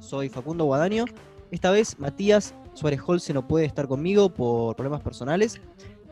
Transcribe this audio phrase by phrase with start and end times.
[0.00, 1.04] Soy Facundo Guadaño.
[1.50, 5.60] Esta vez Matías Suárez Holce no puede estar conmigo por problemas personales,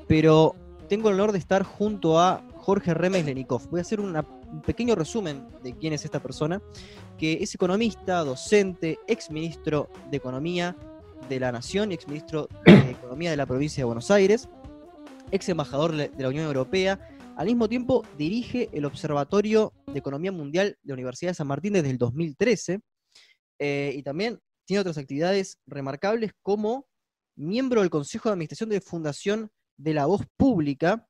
[0.06, 0.54] pero
[0.88, 3.68] tengo el honor de estar junto a Jorge Remes Lenikov.
[3.70, 4.14] Voy a hacer un
[4.66, 6.60] pequeño resumen de quién es esta persona,
[7.18, 10.76] que es economista, docente, exministro de Economía
[11.28, 14.48] de la Nación y exministro de Economía de la provincia de Buenos Aires,
[15.30, 17.00] ex embajador de la Unión Europea.
[17.36, 21.72] Al mismo tiempo, dirige el Observatorio de Economía Mundial de la Universidad de San Martín
[21.72, 22.80] desde el 2013
[23.58, 26.86] eh, y también tiene otras actividades remarcables como
[27.36, 31.06] miembro del Consejo de Administración de Fundación de la Voz Pública,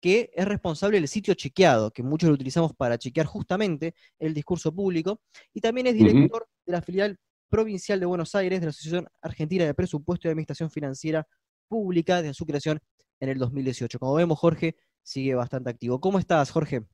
[0.00, 4.72] que es responsable del sitio chequeado, que muchos lo utilizamos para chequear justamente el discurso
[4.74, 5.20] público,
[5.52, 7.18] y también es director de la filial
[7.48, 11.26] provincial de Buenos Aires de la Asociación Argentina de Presupuesto y Administración Financiera
[11.68, 12.80] Pública desde su creación
[13.20, 13.98] en el 2018.
[13.98, 16.00] Como vemos, Jorge sigue bastante activo.
[16.00, 16.84] ¿Cómo estás, Jorge?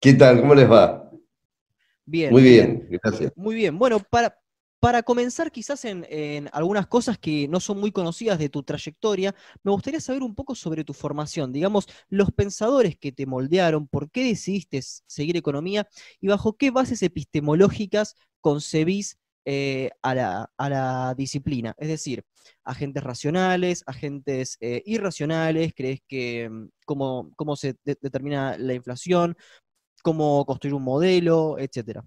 [0.00, 0.40] ¿Qué tal?
[0.40, 1.10] ¿Cómo les va?
[2.04, 2.32] Bien.
[2.32, 3.32] Muy bien, gracias.
[3.36, 3.78] Muy bien.
[3.78, 4.36] Bueno, para,
[4.80, 9.70] para comenzar quizás en, algunas cosas que no son muy conocidas de tu trayectoria, me
[9.70, 14.24] gustaría saber un poco sobre tu formación, digamos, los pensadores que te moldearon, por qué
[14.24, 15.86] decidiste seguir economía
[16.20, 21.74] y bajo qué bases epistemológicas concebís eh, a, la, disciplina.
[21.78, 22.24] Es decir,
[22.64, 29.36] agentes racionales, agentes eh, irracionales, crees que mm, cómo, cómo se determina la inflación,
[30.02, 32.04] cómo construir un modelo, etcétera.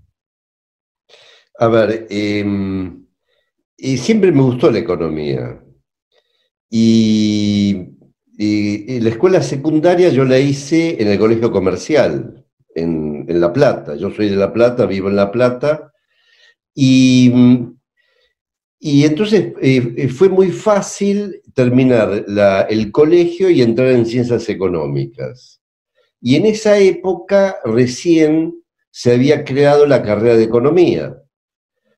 [1.59, 3.05] A ver, em,
[3.77, 5.63] y siempre me gustó la economía.
[6.69, 7.89] Y,
[8.35, 13.95] la escuela secundaria yo la hice en el colegio comercial, en, La Plata.
[13.95, 15.92] Yo soy de La Plata, vivo en La Plata.
[16.73, 17.31] Y,
[18.79, 22.25] y entonces eh, eh, fue muy fácil terminar
[22.69, 25.61] el colegio y entrar en ciencias económicas.
[26.19, 28.55] Y en esa época recién
[28.91, 31.17] se había creado la carrera de economía.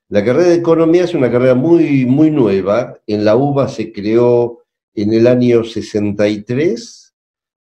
[0.10, 3.00] La carrera de economía es una carrera muy, muy nueva.
[3.08, 4.64] En la UBA se creó
[4.94, 7.14] en el año 63,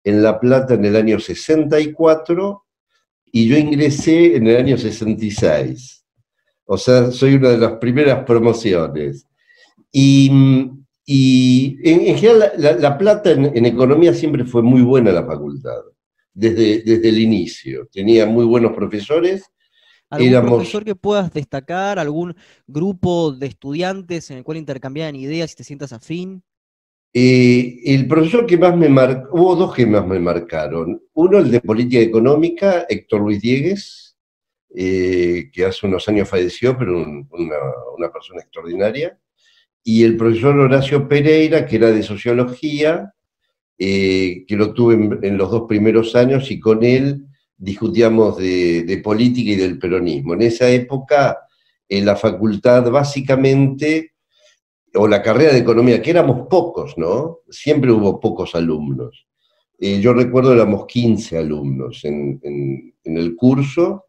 [0.05, 2.65] en La Plata en el año 64
[3.33, 6.00] y yo ingresé en el año 66.
[6.73, 9.27] O sea, soy una de las primeras promociones.
[9.91, 10.31] Y,
[11.05, 15.81] en, general, la, Plata en, economía siempre fue muy buena la facultad,
[16.33, 17.89] desde, desde el inicio.
[17.91, 19.51] Tenía muy buenos profesores
[20.11, 21.99] ¿Algún profesor que puedas destacar?
[21.99, 22.37] ¿Algún
[22.69, 26.43] grupo de estudiantes en el cual intercambiaban ideas y te sientas afín?
[27.13, 31.01] Eh, el profesor que más me marcó, hubo dos que más me marcaron.
[31.15, 34.10] Uno, el de política económica, Héctor Luis Diegues,
[34.75, 39.19] eh, que hace unos años falleció, pero una, persona extraordinaria.
[39.83, 43.13] Y el profesor Horacio Pereira, que era de sociología,
[43.79, 47.27] eh, que lo tuve en, los dos primeros años y con él
[47.57, 50.35] discutíamos de, política y del peronismo.
[50.35, 51.39] En esa época,
[51.89, 54.13] en la facultad básicamente,
[54.95, 57.41] o la carrera de economía, que éramos pocos, ¿no?
[57.49, 59.27] Siempre hubo pocos alumnos.
[59.79, 62.41] Eh, yo recuerdo éramos 15 alumnos en,
[63.05, 64.05] el curso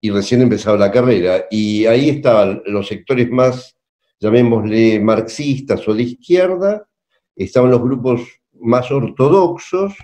[0.00, 1.46] y recién empezaba la carrera.
[1.50, 3.76] Y ahí estaban los sectores más,
[4.20, 6.88] llamémosle, marxistas o de izquierda,
[7.34, 9.94] estaban los grupos más ortodoxos,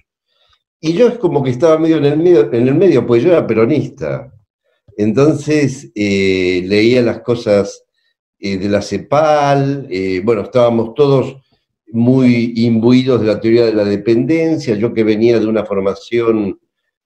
[0.84, 3.30] y yo es como que estaba medio en el medio, en el medio pues yo
[3.30, 4.32] era peronista.
[4.96, 7.84] Entonces eh, leía las cosas
[8.40, 11.36] eh, de la CEPAL, eh, bueno, estábamos todos
[11.92, 16.58] muy imbuidos de la teoría de la dependencia, yo que venía de una formación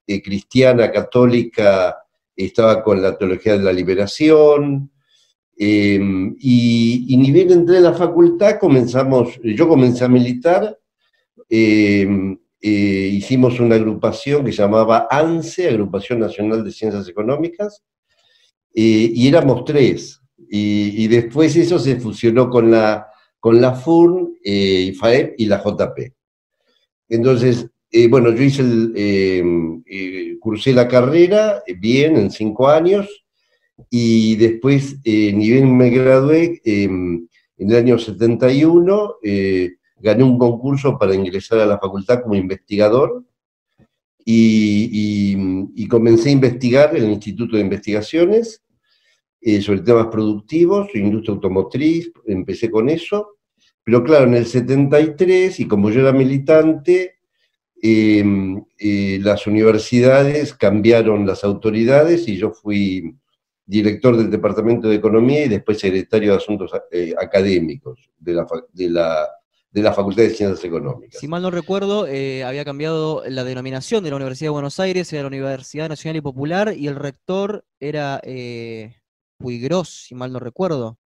[0.06, 1.96] cristiana, católica,
[2.36, 4.90] estaba con la teología de la liberación,
[5.58, 5.94] y,
[7.08, 10.78] y, ni bien entré en la facultad, comenzamos, yo comencé a militar,
[12.68, 17.84] eh, hicimos una agrupación que se llamaba ANSE, Agrupación Nacional de Ciencias Económicas,
[18.74, 20.20] eh, y éramos tres.
[20.48, 23.08] Y, después eso se fusionó con la,
[23.40, 26.12] con la FUN, eh, FAEP y la JP.
[27.08, 27.68] Entonces,
[28.10, 33.24] bueno, yo hice el, cursé la carrera bien en cinco años
[33.90, 37.28] y después, ni bien me gradué, en
[37.58, 39.16] el año 71,
[39.98, 43.24] gané un concurso para ingresar a la facultad como investigador
[44.28, 48.62] y, comencé a investigar en el Instituto de Investigaciones
[49.40, 53.36] eh, sobre temas productivos, industria automotriz, empecé con eso,
[53.84, 57.15] pero claro, en el 73, y como yo era militante,
[57.82, 63.14] eh, las universidades cambiaron las autoridades y yo fui
[63.64, 68.90] director del Departamento de Economía y después secretario de Asuntos eh, Académicos de la, de
[68.90, 69.28] la
[69.76, 71.20] de la Facultad de Ciencias Económicas.
[71.20, 75.12] Si mal no recuerdo, eh, había cambiado la denominación de la Universidad de Buenos Aires,
[75.12, 78.96] era la Universidad Nacional y Popular, y el rector era eh,
[79.84, 80.98] si mal no recuerdo.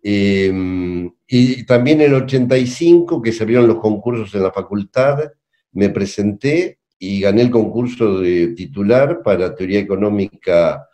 [0.02, 5.32] em, y también en el 85, que se abrieron los concursos en la facultad,
[5.72, 10.86] me presenté y gané el concurso de titular para teoría económica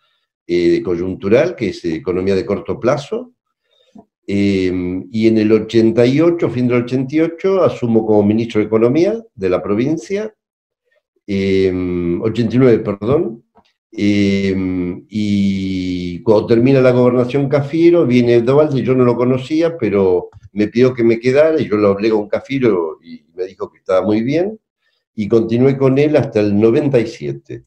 [0.47, 3.33] eh, coyuntural, que es economía de corto plazo.
[4.27, 9.63] Em, y en el 88, fin del 88, asumo como ministro de Economía de la
[9.63, 10.35] provincia,
[11.29, 13.45] 89, em, perdón,
[13.93, 20.69] em, y cuando termina la gobernación Cafiero, viene Duvalde, yo no lo conocía, pero me
[20.69, 24.03] pidió que me quedara y yo lo hablé con Cafiero y me dijo que estaba
[24.05, 24.59] muy bien.
[25.15, 27.65] Y continué con él hasta el 97.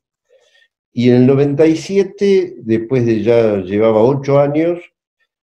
[0.94, 4.80] Y en el 97, después de ya llevaba ocho años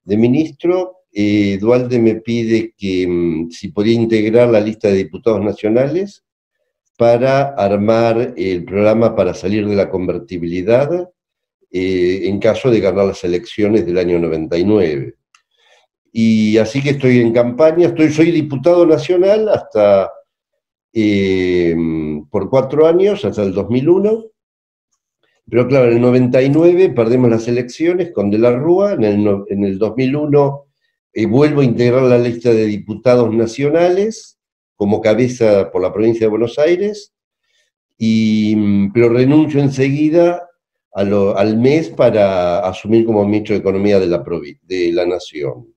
[0.05, 5.41] de ministro, eh, Dualde me pide que mm, si podía integrar la lista de diputados
[5.41, 6.27] nacionales
[6.99, 11.09] para armar el programa para salir de la convertibilidad
[11.71, 15.15] eh, en caso de ganar las elecciones del año 99.
[16.13, 20.13] Y así que estoy en campaña, estoy, soy diputado nacional hasta
[20.93, 21.75] eh,
[22.31, 24.27] por cuatro años, hasta el 2001.
[25.49, 29.65] Pero claro, en el 99 perdemos las elecciones con De la Rúa, en el, en
[29.65, 30.66] el 2001
[31.17, 34.39] eh, vuelvo a integrar la lista de diputados nacionales
[34.75, 37.15] como cabeza por la provincia de Buenos Aires,
[37.97, 38.55] y,
[38.91, 40.47] pero renuncio enseguida
[40.93, 44.23] al mes para asumir como ministro de Economía de la,
[44.63, 45.75] de la Nación.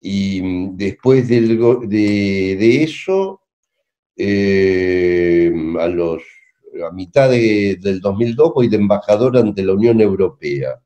[0.00, 3.42] Y mm, después de, de eso,
[4.16, 6.22] eh, a, los,
[6.88, 10.80] a mitad del 2002 voy de embajador ante la Unión Europea,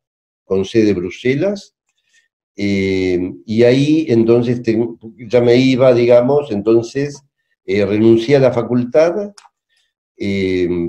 [0.45, 1.75] con sede Bruselas,
[2.59, 4.61] eh, y ahí entonces
[5.29, 7.23] ya me iba, digamos, entonces
[7.65, 9.33] eh, renuncié a la facultad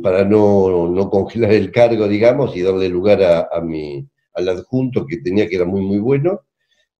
[0.02, 5.48] para no, congelar el cargo, digamos, y darle lugar a, mi, al adjunto que tenía
[5.48, 6.42] que era muy, muy bueno,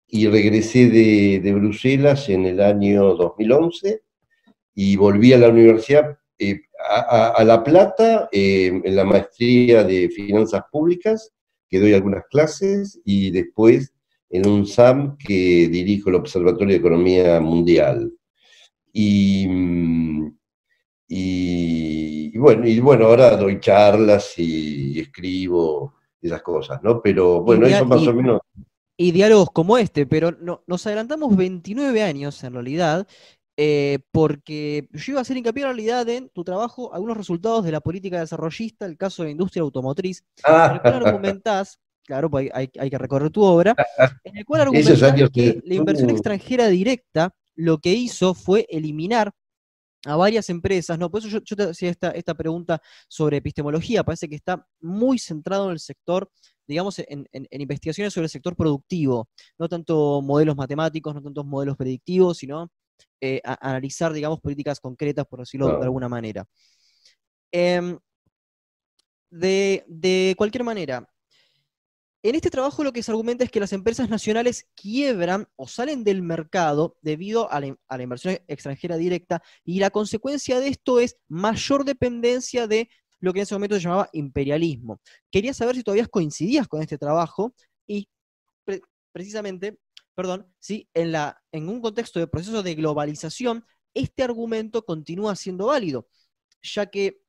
[0.08, 4.04] y regresé de, de Bruselas en el año 2011
[4.76, 10.62] y volví a la universidad, eh, a, La Plata, eh, en la maestría de finanzas
[10.72, 11.34] públicas,
[11.70, 13.94] que doy algunas clases, y después
[14.30, 18.12] en un SAM que dirijo el Observatorio de Economía Mundial.
[18.94, 19.48] Y,
[21.08, 27.02] y, bueno, y bueno, ahora doy charlas y, escribo esas cosas, ¿no?
[27.02, 28.42] Pero bueno, eso más o menos
[29.02, 33.08] y diálogos como este, pero no, nos adelantamos 29 años en realidad,
[33.56, 37.72] eh, porque yo iba a hacer hincapié en realidad en tu trabajo, algunos resultados de
[37.72, 42.50] la política desarrollista, el caso de la industria automotriz, en el cual argumentás, claro, pues
[42.56, 43.76] hay, que recorrer tu obra,
[44.24, 49.32] en el cual argumentás que la inversión extranjera directa lo que hizo fue eliminar
[50.06, 51.12] a varias empresas, ¿no?
[51.12, 55.66] Por eso yo, te hacía esta, esta, pregunta sobre epistemología, parece que está muy centrado
[55.66, 56.32] en el sector,
[56.66, 62.40] digamos, en, investigaciones sobre el sector productivo, no tanto modelos matemáticos, no tantos modelos predictivos,
[62.40, 62.72] sino
[63.22, 66.44] eh, analizar, digamos, políticas concretas, por decirlo de alguna manera.
[67.52, 68.00] Em,
[69.30, 71.08] de, cualquier manera,
[72.22, 76.04] En este trabajo lo que se argumenta es que las empresas nacionales quiebran o salen
[76.04, 81.86] del mercado debido a la, inversión extranjera directa y la consecuencia de esto es mayor
[81.86, 82.90] dependencia de
[83.22, 85.00] lo que en ese momento se llamaba imperialismo.
[85.32, 87.54] Quería saber si todavía coincidías con este trabajo
[87.88, 88.10] y
[89.14, 89.80] precisamente,
[90.14, 95.68] perdón, si en, la, en un contexto de proceso de globalización este argumento continúa siendo
[95.68, 96.08] válido,
[96.62, 97.22] ya que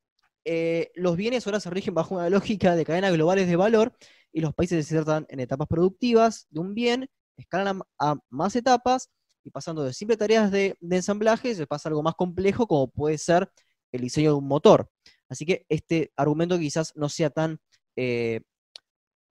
[0.44, 3.92] eh, los bienes ahora se rigen bajo una lógica de cadenas globales de valor
[4.32, 9.10] y los países se insertan en etapas productivas de un bien, escalan a, más etapas
[9.44, 13.18] y pasando de simples tareas de, ensamblaje se pasa a algo más complejo como puede
[13.18, 13.50] ser
[13.92, 14.88] el diseño de un motor.
[15.28, 17.58] Así que este argumento quizás no sea tan
[17.96, 18.40] eh,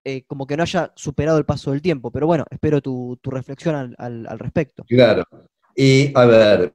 [0.06, 3.96] eh, como que no haya superado el paso del tiempo, pero bueno, espero tu, reflexión
[3.98, 4.84] al, respecto.
[4.86, 5.24] Claro.
[5.76, 6.74] Y a ver,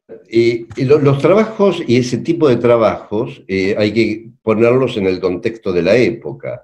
[0.79, 5.83] los trabajos y ese tipo de trabajos eh, hay que ponerlos en el contexto de
[5.83, 6.63] la época.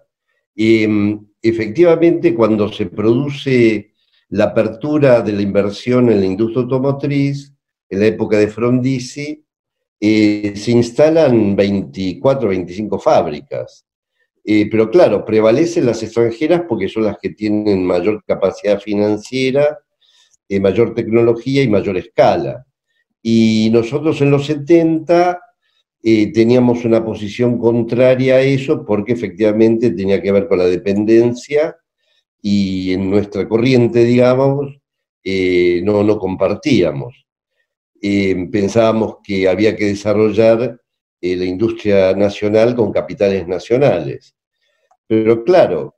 [0.57, 3.95] Mm, efectivamente, cuando se produce
[4.29, 7.53] la apertura de la inversión en la industria automotriz,
[7.89, 9.45] en la época de Frondizi,
[9.99, 13.85] eh, se instalan 24, 25 fábricas.
[14.45, 19.79] Eh, pero claro, prevalecen las extranjeras porque son las que tienen mayor capacidad financiera,
[20.50, 22.66] eh, mayor tecnología y mayor escala.
[23.23, 25.40] Y nosotros en los 70
[26.02, 31.76] eh, teníamos una posición contraria a eso porque efectivamente tenía que ver con la dependencia
[32.42, 34.76] y en nuestra corriente, digamos,
[35.23, 37.26] eh, no, no compartíamos.
[38.02, 40.80] Eh, pensábamos que había que desarrollar
[41.21, 44.35] la industria nacional con capitales nacionales.
[45.07, 45.95] Pero claro,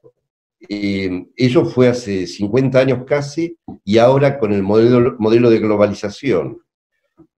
[0.68, 6.62] eso fue hace 50 años casi y ahora con el modelo, modelo de globalización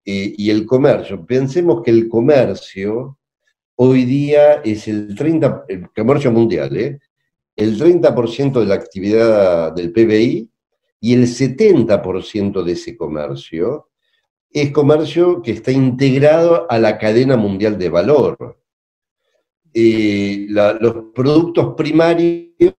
[0.04, 1.24] eh, y el comercio.
[1.24, 3.18] Pensemos que el comercio
[3.76, 6.98] hoy día es el 30%, el comercio mundial, ¿eh?
[7.56, 10.50] el 30% de la actividad del PBI
[11.00, 13.88] y el 70% de ese comercio
[14.50, 18.58] es comercio que está integrado a la cadena mundial de valor.
[19.72, 22.74] Eh, los productos primarios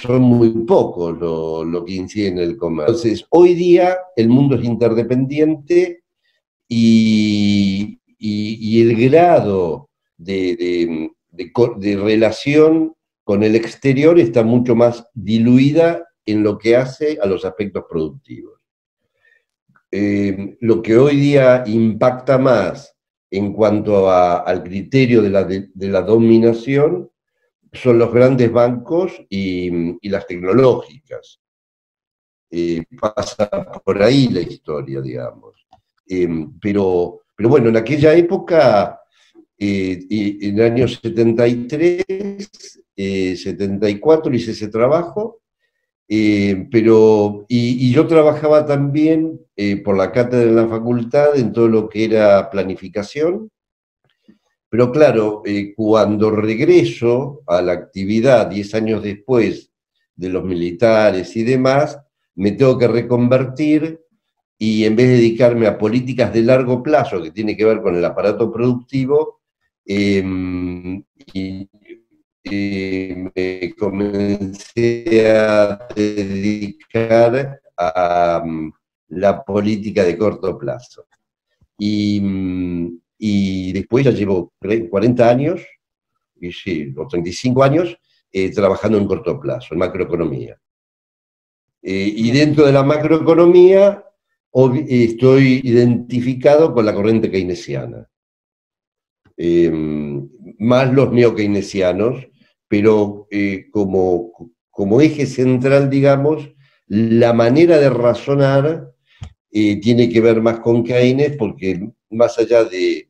[0.00, 2.94] son muy pocos lo, que incide en el comercio.
[2.94, 6.04] Entonces, hoy día el mundo es interdependiente
[6.68, 11.10] y, el grado de,
[12.02, 17.84] relación con el exterior está mucho más diluida en lo que hace a los aspectos
[17.88, 18.60] productivos.
[19.90, 22.96] Eh, lo que hoy día impacta más
[23.32, 27.10] en cuanto al criterio de la, dominación
[27.72, 31.40] son los grandes bancos y, las tecnológicas.
[32.50, 33.48] Eh, pasa
[33.82, 35.66] por ahí la historia, digamos.
[36.06, 36.28] Eh,
[36.60, 39.00] pero, pero bueno, en aquella época,
[39.56, 42.50] eh, en el año 73,
[42.94, 45.40] 74 hice ese trabajo,
[46.06, 49.40] pero, y, y, yo trabajaba también
[49.84, 53.50] por la cátedra de la facultad en todo lo que era planificación,
[54.72, 59.70] pero claro, eh, cuando regreso a la actividad 10 años después
[60.16, 61.98] de los militares y demás,
[62.36, 64.00] me tengo que reconvertir
[64.56, 67.96] y en vez de dedicarme a políticas de largo plazo, que tiene que ver con
[67.96, 69.42] el aparato productivo,
[69.84, 71.04] em,
[73.34, 78.42] me comencé a dedicar a
[79.12, 81.06] la política de corto plazo.
[81.78, 84.52] Y, mm, y después ya llevo
[84.90, 85.60] 40 años,
[86.96, 87.96] o 35 años,
[88.32, 90.58] eh, trabajando en corto plazo, en macroeconomía.
[91.82, 94.04] Eh, y dentro de la macroeconomía
[94.88, 98.08] estoy identificado con la corriente keynesiana.
[99.36, 100.28] Em,
[100.58, 102.28] más los neo-keynesianos,
[102.68, 104.32] pero eh, como,
[104.70, 106.52] como eje central, digamos,
[106.86, 108.91] la manera de razonar
[109.52, 111.78] tiene que ver más con Keynes, porque
[112.12, 113.08] más allá de,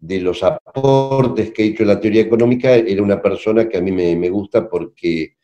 [0.00, 4.30] los aportes que ha hecho la teoría económica, era una persona que a mí me,
[4.30, 5.36] gusta porque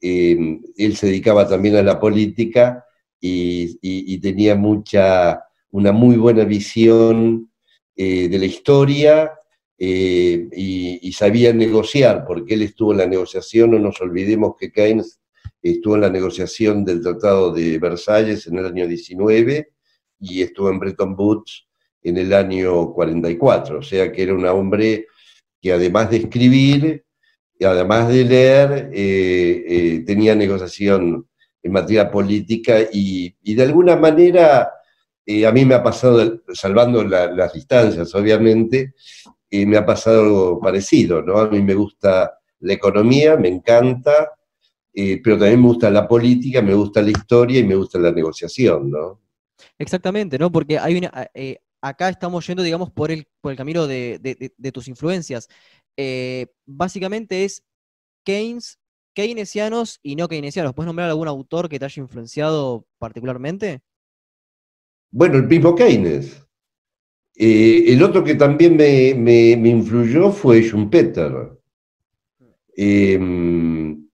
[0.00, 2.84] eh, él se dedicaba también a la política
[3.20, 7.50] y, tenía mucha, una muy buena visión
[7.94, 9.32] eh, de la historia
[9.78, 15.20] eh, y, sabía negociar, porque él estuvo en la negociación, no nos olvidemos que Keynes
[15.62, 19.75] estuvo en la negociación del Tratado de Versalles en el año 19
[20.20, 21.66] y estuvo en Bretton Woods
[22.02, 25.06] en el año 44, o sea que era un hombre
[25.60, 27.04] que además de escribir,
[27.58, 31.26] y además de leer, eh, eh, tenía negociación
[31.62, 34.70] en materia política y, de alguna manera
[35.24, 38.94] eh, a mí me ha pasado, salvando las distancias obviamente,
[39.50, 41.38] me ha pasado algo parecido, ¿no?
[41.38, 44.32] A mí me gusta la economía, me encanta,
[44.92, 48.90] pero también me gusta la política, me gusta la historia y me gusta la negociación,
[48.90, 49.25] ¿no?
[49.78, 50.50] Exactamente, ¿no?
[50.50, 51.12] Porque hay una,
[51.80, 55.48] acá estamos yendo, digamos, por el, por el camino de, tus influencias.
[56.66, 57.62] básicamente es
[58.24, 58.78] Keynes,
[59.14, 60.74] keynesianos y no keynesianos.
[60.74, 63.80] ¿Puedes nombrar algún autor que te haya influenciado particularmente?
[65.10, 66.46] Bueno, el mismo Keynes.
[67.34, 71.58] Eh, el otro que también me, influyó fue Schumpeter.
[72.76, 74.05] Em,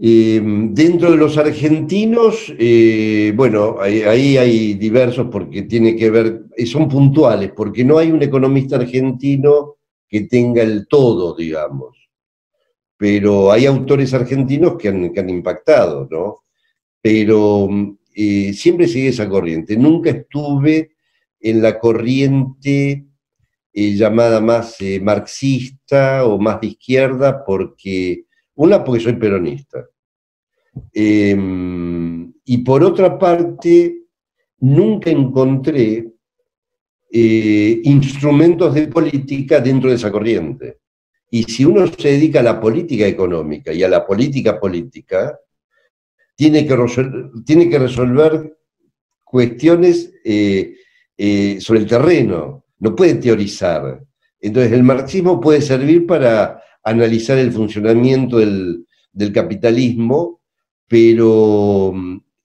[0.00, 6.66] em, dentro de los argentinos, eh, bueno, ahí, hay diversos porque tiene que ver, eh,
[6.66, 9.76] son puntuales, porque no hay un economista argentino
[10.08, 11.96] que tenga el todo, digamos.
[12.96, 16.44] Pero hay autores argentinos que han, que han impactado, ¿no?
[17.00, 17.68] Pero
[18.52, 19.76] siempre sigue esa corriente.
[19.76, 20.92] Nunca estuve
[21.40, 23.06] en la corriente
[23.72, 28.24] eh, llamada más eh, marxista o más de izquierda, porque,
[28.60, 29.86] una, porque soy peronista.
[30.92, 34.02] Em, y por otra parte,
[34.58, 36.12] nunca encontré
[37.10, 40.78] eh, instrumentos de política dentro de esa corriente.
[41.30, 45.38] Y si uno se dedica a la política económica y a la política política,
[46.36, 48.58] tiene que, resolver, tiene que resolver
[49.24, 50.74] cuestiones eh,
[51.16, 54.02] eh, sobre el terreno, no puede teorizar.
[54.38, 58.86] Entonces el marxismo puede servir para analizar el funcionamiento del,
[59.34, 60.40] capitalismo,
[60.88, 61.92] pero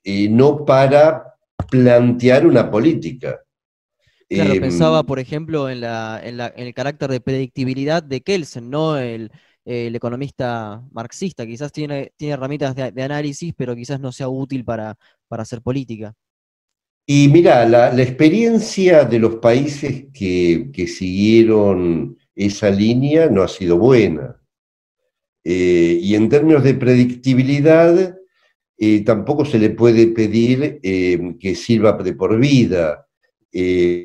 [0.03, 1.35] eh, no para
[1.69, 3.39] plantear una política.
[4.27, 8.97] Claro, pensaba, por ejemplo, en, en, el carácter de predictibilidad de Kelsen, ¿no?
[8.97, 9.31] El,
[9.65, 14.95] el economista marxista, quizás tiene, tiene herramientas de, análisis, pero quizás no sea útil para,
[15.29, 16.13] hacer política.
[17.07, 24.41] Y mira, la, experiencia de los países que, siguieron esa línea no ha sido buena.
[25.43, 28.17] Eh, y en términos de predictibilidad,
[28.77, 33.07] eh, tampoco se le puede pedir eh, que sirva de por vida.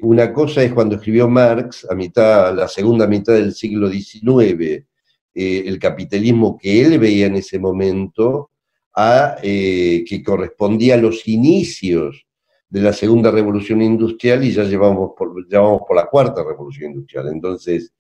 [0.03, 4.87] una cosa es cuando escribió Marx, a mitad, la segunda mitad del siglo XIX,
[5.35, 8.51] el capitalismo que él veía en ese momento,
[8.95, 12.27] a, que correspondía a los inicios
[12.69, 17.29] de la segunda revolución industrial y ya llevamos por, por la cuarta revolución industrial.
[17.29, 17.93] Entonces,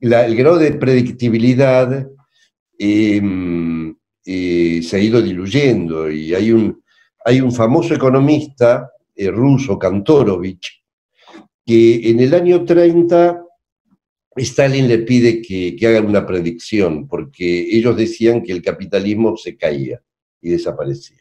[0.00, 2.08] el grado de predictibilidad
[2.78, 6.82] em, eh, se ha ido diluyendo y hay un,
[7.24, 8.90] hay un famoso economista
[9.28, 10.82] ruso, Kantorovich,
[11.66, 13.44] que en el año 30
[14.36, 20.00] Stalin le pide que, hagan una predicción, porque ellos decían que el capitalismo se caía
[20.40, 21.18] y desaparecía.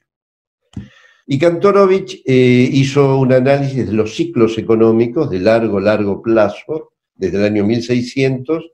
[1.26, 7.38] Y Kantorovich eh, hizo un análisis de los ciclos económicos de largo, largo plazo, desde
[7.38, 8.71] el año 1600,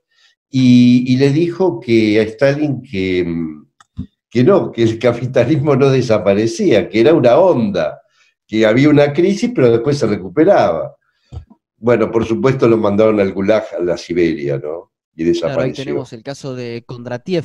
[0.48, 3.26] y, le dijo que a Stalin que,
[4.30, 8.00] que no, que el capitalismo no desaparecía, que era una onda,
[8.46, 10.96] que había una crisis, pero después se recuperaba.
[11.76, 14.92] Bueno, por supuesto lo mandaron al Gulag, a la Siberia, ¿no?
[15.14, 15.56] Y desapareció.
[15.56, 17.44] Claro, ahí tenemos el caso de Kondratiev,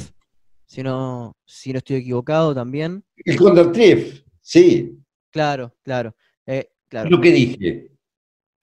[0.65, 3.03] si no, si no estoy equivocado también.
[3.17, 4.97] El Kondratiev, sí.
[5.31, 6.15] Claro, claro.
[6.45, 7.09] Eh, claro.
[7.09, 7.90] Lo que dije.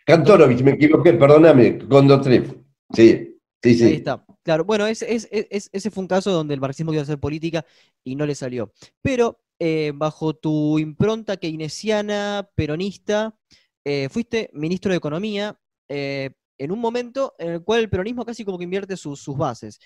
[0.08, 2.64] Kantorovich, me equivoqué, perdóname, Kondratiev.
[2.94, 3.84] Sí, sí, sí.
[3.84, 4.24] Ahí está.
[4.42, 7.66] Claro, bueno, ese, fue un caso donde el marxismo quiso hacer política
[8.02, 8.72] y no le salió.
[9.02, 13.36] Pero eh, bajo tu impronta keynesiana, peronista,
[13.84, 18.46] eh, fuiste ministro de Economía eh, en un momento en el cual el peronismo casi
[18.46, 19.78] como que invierte sus, bases,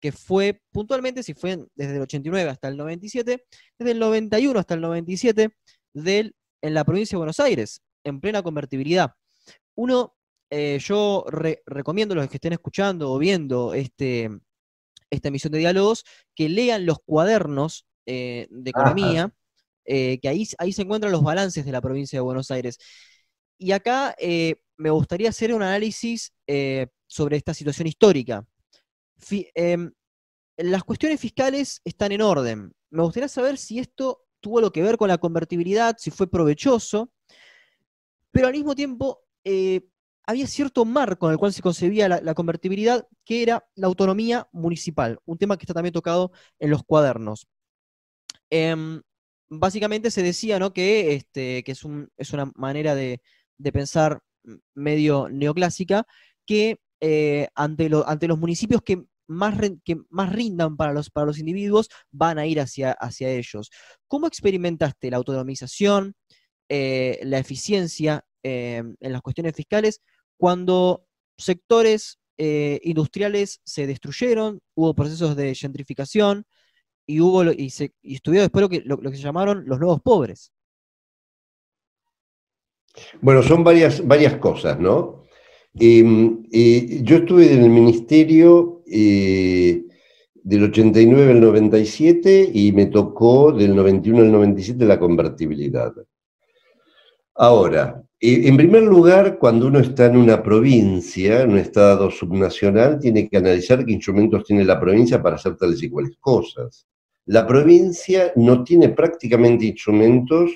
[0.00, 3.46] que fue puntualmente, si fue desde el 89 hasta el 97,
[3.78, 5.50] desde el 91 hasta el 97,
[5.92, 9.14] del, en la provincia de Buenos Aires, en plena convertibilidad.
[9.78, 10.16] Uno,
[10.50, 11.24] eh, yo
[11.66, 14.30] recomiendo a los que estén escuchando o viendo este,
[15.10, 19.30] esta emisión de diálogos, que lean los cuadernos de economía,
[19.84, 22.78] que ahí, ahí se encuentran los balances de la provincia de Buenos Aires.
[23.58, 28.46] Y acá eh, me gustaría hacer un análisis eh, sobre esta situación histórica.
[29.54, 29.92] Em,
[30.56, 32.72] las cuestiones fiscales están en orden.
[32.90, 37.12] Me gustaría saber si esto tuvo algo que ver con la convertibilidad, si fue provechoso,
[38.30, 39.80] pero al mismo tiempo eh,
[40.26, 45.18] había cierto marco en el cual se concebía la, convertibilidad, que era la autonomía municipal,
[45.24, 47.48] un tema que está también tocado en los cuadernos.
[48.50, 49.00] Em,
[49.48, 50.74] básicamente se decía ¿no?
[50.74, 51.80] que, este, que es,
[52.18, 53.22] es, una manera de,
[53.56, 54.20] de pensar
[54.74, 56.06] medio neoclásica,
[56.44, 61.38] que eh, ante, ante, los municipios que más, que más rindan para los, para los
[61.38, 63.70] individuos, van a ir hacia, hacia ellos.
[64.08, 66.14] ¿Cómo experimentaste la autonomización,
[66.68, 70.00] eh, la eficiencia eh, en las cuestiones fiscales
[70.36, 71.04] cuando
[71.36, 76.44] sectores eh, industriales se destruyeron, hubo procesos de gentrificación
[77.06, 77.72] y hubo y,
[78.02, 80.52] estudió después lo que, lo, que se llamaron los nuevos pobres.
[83.20, 85.24] Bueno, son varias, varias cosas, ¿no?
[85.74, 86.44] Em,
[87.02, 89.84] yo estuve en el ministerio eh,
[90.34, 95.92] del 89 al 97 y me tocó del 91 al 97 la convertibilidad.
[97.34, 103.28] Ahora, en primer lugar, cuando uno está en una provincia, en un estado subnacional, tiene
[103.28, 106.88] que analizar qué instrumentos tiene la provincia para hacer tales y cuales cosas.
[107.26, 110.50] La provincia no tiene prácticamente instrumentos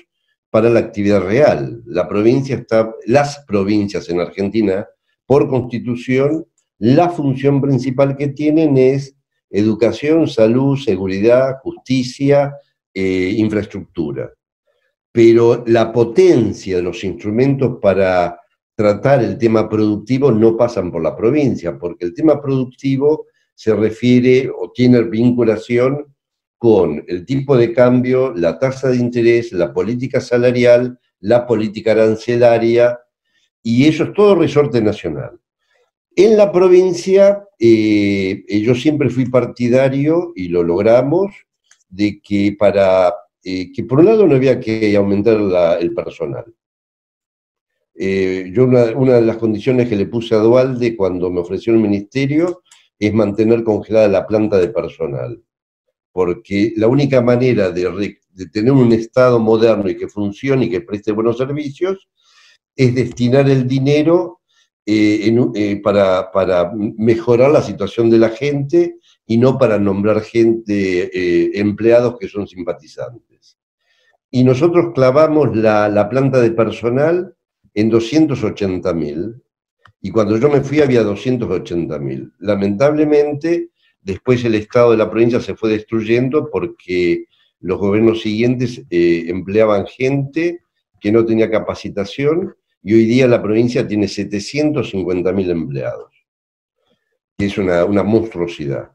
[0.49, 1.81] para la actividad real.
[1.85, 4.85] La provincia está, las provincias en Argentina,
[5.25, 6.45] por constitución,
[6.79, 9.15] la función principal que tienen es
[9.49, 12.55] educación, salud, seguridad, justicia,
[12.93, 14.33] eh, infraestructura
[15.13, 18.41] pero la potencia de los instrumentos para
[18.75, 24.49] tratar el tema productivo no pasan por la provincia, porque el tema productivo se refiere
[24.49, 26.15] o tiene vinculación
[26.57, 32.99] con el tipo de cambio, la tasa de interés, la política salarial, la política arancelaria,
[33.61, 35.39] y eso es todo resorte nacional.
[36.15, 41.31] En la provincia, eh, yo siempre fui partidario, y lo logramos,
[41.89, 45.37] de que para eh, que por un lado no había que aumentar
[45.81, 46.45] el personal.
[47.95, 51.79] Eh, yo una, de las condiciones que le puse a Dualde cuando me ofreció el
[51.79, 52.63] ministerio
[52.97, 55.43] es mantener congelada la planta de personal,
[56.11, 58.17] porque la única manera de,
[58.51, 62.07] tener un Estado moderno y que funcione y que preste buenos servicios
[62.75, 64.39] es destinar el dinero
[64.85, 72.17] eh, para, para, mejorar la situación de la gente y no para nombrar gente, empleados
[72.19, 73.33] que son simpatizantes
[74.35, 77.35] y nosotros clavamos la, planta de personal
[77.75, 79.39] en 280.000
[80.01, 82.33] y cuando yo me fui había 280.000.
[82.39, 83.69] Lamentablemente,
[84.01, 87.25] después el estado de la provincia se fue destruyendo porque
[87.59, 90.63] los gobiernos siguientes eh, empleaban gente
[90.99, 96.11] que no tenía capacitación y hoy día la provincia tiene 750.000 empleados,
[97.37, 98.92] que es una, monstruosidad.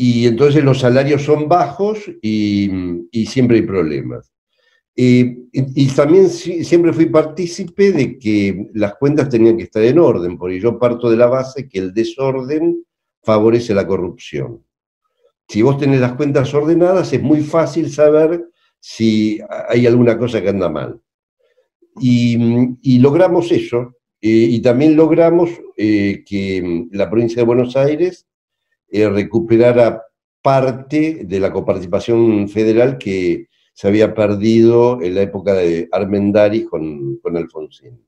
[0.00, 4.30] Y entonces los salarios son bajos y siempre hay problemas
[5.02, 10.60] y también siempre fui partícipe de que las cuentas tenían que estar en orden, porque
[10.60, 12.84] yo parto de la base que el desorden
[13.22, 14.62] favorece la corrupción.
[15.48, 18.44] Si vos tenés las cuentas ordenadas, es muy fácil saber
[18.78, 21.00] si hay alguna cosa que anda mal.
[22.00, 28.26] Y, logramos eso, eh, y también logramos eh, que la provincia de Buenos Aires
[28.90, 30.02] eh, recuperara
[30.42, 37.18] parte de la coparticipación federal que se había perdido en la época de Armendáriz con,
[37.18, 38.04] con Alfonsín.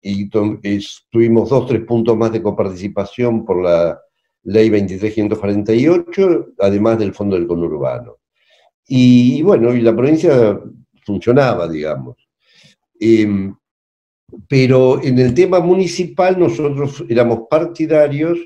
[0.00, 4.00] Y tuvimos dos, tres puntos más de coparticipación por la
[4.44, 8.16] ley 2348, además del fondo del conurbano.
[8.86, 10.58] Y, bueno, y la provincia
[11.04, 12.16] funcionaba, digamos.
[12.98, 13.54] Em,
[14.48, 18.38] pero en el tema municipal nosotros éramos partidarios.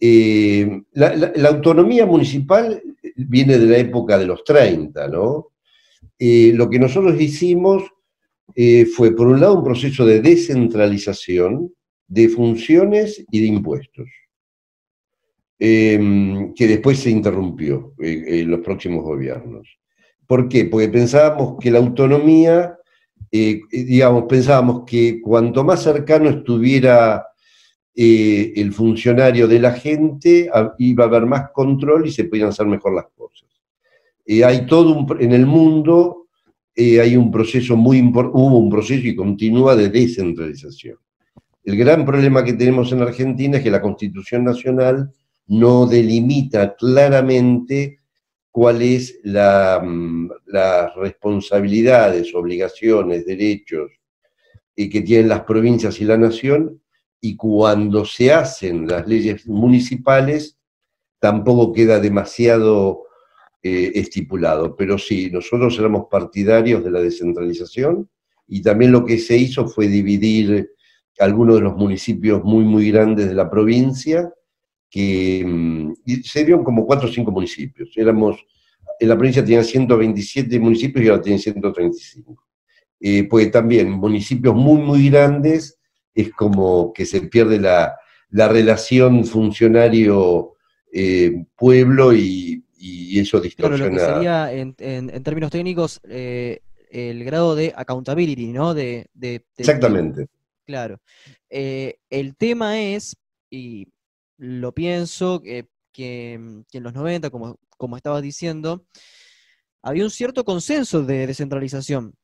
[0.00, 2.82] Em, la, autonomía municipal
[3.16, 5.52] viene de la época de los 30, ¿no?
[6.18, 7.82] Eh, lo que nosotros hicimos
[8.54, 11.72] eh, fue, por un lado, un proceso de descentralización
[12.06, 14.08] de funciones y de impuestos,
[15.58, 19.68] em, que después se interrumpió eh, en los próximos gobiernos.
[20.26, 20.64] ¿Por qué?
[20.66, 22.78] Porque pensábamos que la autonomía,
[23.30, 27.26] digamos, pensábamos que cuanto más cercano estuviera
[27.94, 32.94] el funcionario de la gente, iba a haber más control y se podían hacer mejor
[32.94, 33.48] las cosas.
[34.26, 36.24] Eh, hay todo en el mundo
[36.76, 40.98] eh, hay un proceso muy hubo un proceso y continúa de descentralización.
[41.62, 45.10] El gran problema que tenemos en Argentina es que la Constitución Nacional
[45.46, 47.98] no delimita claramente
[48.50, 53.92] cuáles la, mm, las responsabilidades, obligaciones, derechos
[54.76, 56.80] eh, que tienen las provincias y la nación,
[57.24, 60.58] y cuando se hacen las leyes municipales,
[61.18, 63.04] tampoco queda demasiado
[63.62, 64.76] eh, estipulado.
[64.76, 68.10] Pero sí, nosotros éramos partidarios de la descentralización
[68.46, 70.72] y también lo que se hizo fue dividir
[71.18, 74.30] algunos de los municipios muy, muy grandes de la provincia,
[74.90, 77.88] que mm, se dieron como cuatro o cinco municipios.
[77.96, 78.36] Éramos,
[79.00, 82.44] en la provincia tenía 127 municipios y ahora tiene 135.
[83.00, 85.78] Eh, pues también municipios muy, muy grandes
[86.14, 87.96] es como que se pierde la,
[88.30, 93.90] relación funcionario-pueblo eh, y, y eso distorsiona.
[93.90, 94.74] lo que sería, en,
[95.22, 98.74] términos técnicos, eh, el grado de accountability, ¿no?
[98.74, 99.08] De,
[99.56, 100.26] Exactamente.
[100.66, 101.00] claro.
[101.48, 103.16] Eh, el tema es,
[103.48, 103.88] y
[104.36, 108.84] lo pienso, que, que, en los 90, como, como estabas diciendo,
[109.80, 112.14] había un cierto consenso de descentralización.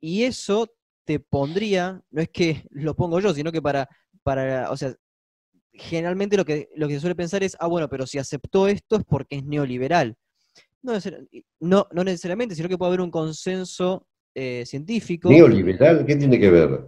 [0.00, 0.72] Y eso
[1.06, 3.88] te pondría, no es que lo pongo yo, sino que para,
[4.22, 4.94] para o sea,
[5.72, 8.96] generalmente lo que, lo que se suele pensar es, ah, bueno, pero si aceptó esto
[8.96, 10.16] es porque es neoliberal.
[10.82, 10.94] No,
[11.60, 15.30] no, no necesariamente, sino que puede haber un consenso eh, científico.
[15.30, 16.04] ¿Neoliberal?
[16.04, 16.84] ¿Qué tiene que ver?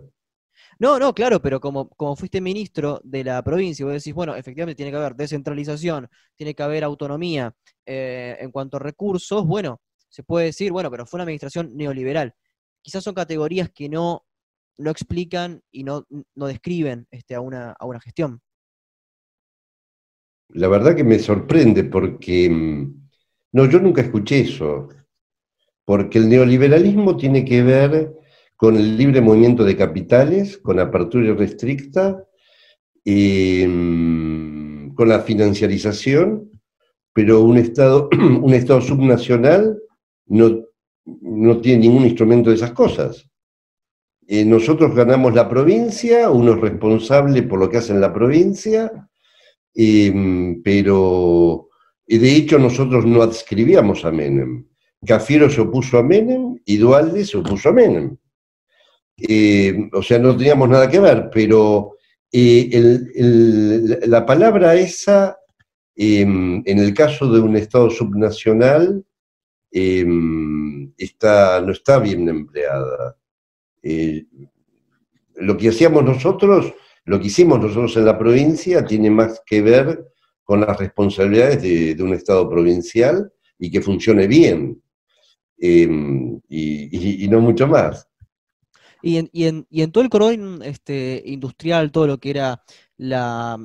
[0.80, 4.76] No, no, claro, pero como, como fuiste ministro de la provincia, vos decís, bueno, efectivamente
[4.76, 7.52] tiene que haber descentralización, tiene que haber autonomía
[7.84, 12.34] eh, en cuanto a recursos, bueno, se puede decir, bueno, pero fue una administración neoliberal.
[12.88, 14.24] Quizás son categorías que no,
[14.78, 18.40] no explican y no, no describen este, a, una, a una gestión.
[20.54, 23.08] La verdad que me sorprende porque, mm,
[23.52, 24.88] no, yo nunca escuché eso,
[25.84, 28.14] porque el neoliberalismo tiene que ver
[28.56, 32.24] con el libre movimiento de capitales, con apertura restricta,
[33.04, 36.58] mm, con la financiarización,
[37.12, 38.08] pero un Estado,
[38.42, 39.78] un estado subnacional
[40.24, 40.67] no,
[41.22, 43.28] no tiene ningún instrumento de esas cosas.
[44.26, 49.08] Eh, nosotros ganamos la provincia, uno es responsable por lo que hace en la provincia,
[49.74, 51.68] eh, pero
[52.06, 54.66] de hecho nosotros no adscribíamos a Menem.
[55.06, 58.16] Cafiero se opuso a Menem y Dualde se opuso a Menem.
[59.16, 61.96] Eh, o sea, no teníamos nada que ver, pero
[62.30, 62.98] eh,
[64.06, 65.38] la palabra esa,
[65.96, 69.04] em, en el caso de un Estado subnacional,
[69.70, 73.16] em, está, no está bien empleada.
[73.82, 74.26] Eh,
[75.36, 80.06] lo que hacíamos nosotros, lo que hicimos nosotros en la provincia, tiene más que ver
[80.42, 84.82] con las responsabilidades de, un Estado provincial y que funcione bien,
[85.58, 88.08] em, y no mucho más.
[89.02, 92.62] Y en, y en, en todo el cordón este, industrial, todo lo que era
[92.98, 93.56] la,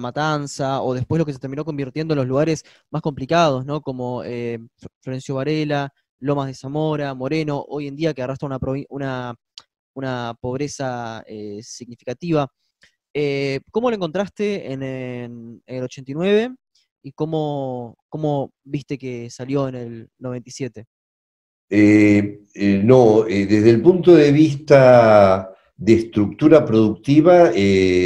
[0.00, 3.80] matanza, o después lo que se terminó convirtiendo en los lugares más complicados, ¿no?
[3.82, 4.58] Como eh,
[5.00, 9.34] Florencio Varela, Lomas de Zamora, Moreno, hoy en día que arrastra una, una,
[9.94, 12.50] una pobreza eh, significativa.
[13.12, 16.54] Eh, ¿Cómo lo encontraste en, el 89
[17.02, 20.86] y cómo, cómo viste que salió en el 97?
[21.72, 27.50] Eh, eh, no, desde el punto de vista de estructura productiva,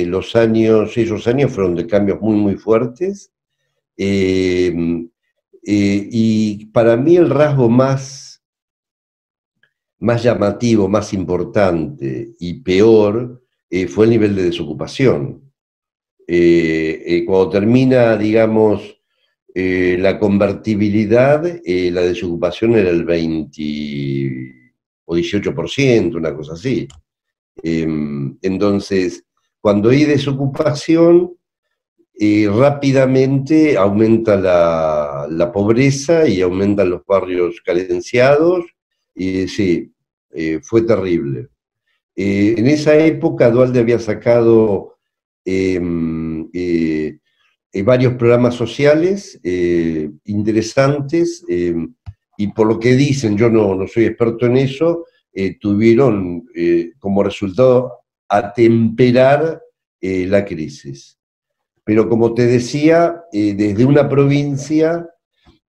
[0.07, 3.33] los años, esos años fueron de cambios muy, muy fuertes.
[5.67, 8.43] y para mí el rasgo más,
[9.99, 13.43] más llamativo, más importante y peor
[13.89, 15.53] fue el nivel de desocupación.
[17.27, 18.95] cuando termina, digamos,
[19.57, 24.53] eh, la convertibilidad, eh, la desocupación era el 20
[25.05, 26.89] o 18%, una cosa así.
[27.63, 29.25] Em, entonces,
[29.61, 31.37] cuando hay desocupación,
[32.19, 38.65] eh, rápidamente aumenta la, pobreza y aumentan los barrios carenciados,
[39.15, 39.93] y sí,
[40.63, 41.49] fue terrible.
[42.17, 44.97] en esa época Dualde había sacado
[45.45, 46.49] em,
[47.75, 51.75] eh, varios programas sociales eh, interesantes eh,
[52.37, 55.07] y por lo que dicen, yo no, no soy experto en eso,
[55.61, 56.47] tuvieron
[56.99, 59.61] como resultado atemperar
[60.01, 61.19] la crisis.
[61.85, 65.09] Pero como te decía, desde una provincia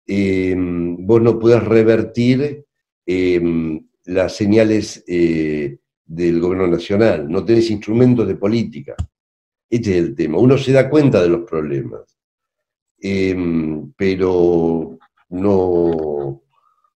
[0.08, 2.66] vos no puedes revertir
[4.06, 8.96] las señales del gobierno nacional, no tenés instrumentos de política.
[9.70, 10.38] Este es el tema.
[10.38, 12.18] Uno se da cuenta de los problemas,
[13.00, 14.98] em, pero
[15.30, 15.92] no,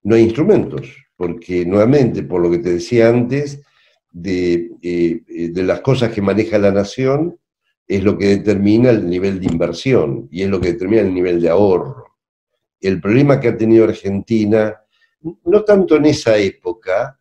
[0.09, 3.61] no hay instrumentos, porque nuevamente, por lo que te decía antes,
[4.11, 7.39] de, eh, de, las cosas que maneja la nación
[7.87, 11.39] es lo que determina el nivel de inversión y es lo que determina el nivel
[11.39, 12.17] de ahorro.
[12.81, 14.81] El problema que ha tenido Argentina,
[15.45, 17.19] no tanto en esa época,